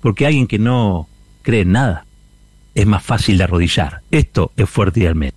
Porque 0.00 0.26
alguien 0.26 0.46
que 0.46 0.58
no 0.58 1.08
cree 1.42 1.62
en 1.62 1.72
nada 1.72 2.06
es 2.74 2.86
más 2.86 3.02
fácil 3.02 3.38
de 3.38 3.44
arrodillar. 3.44 4.02
Esto 4.10 4.52
es 4.56 4.68
fuerte 4.68 5.00
y 5.00 5.06
al. 5.06 5.34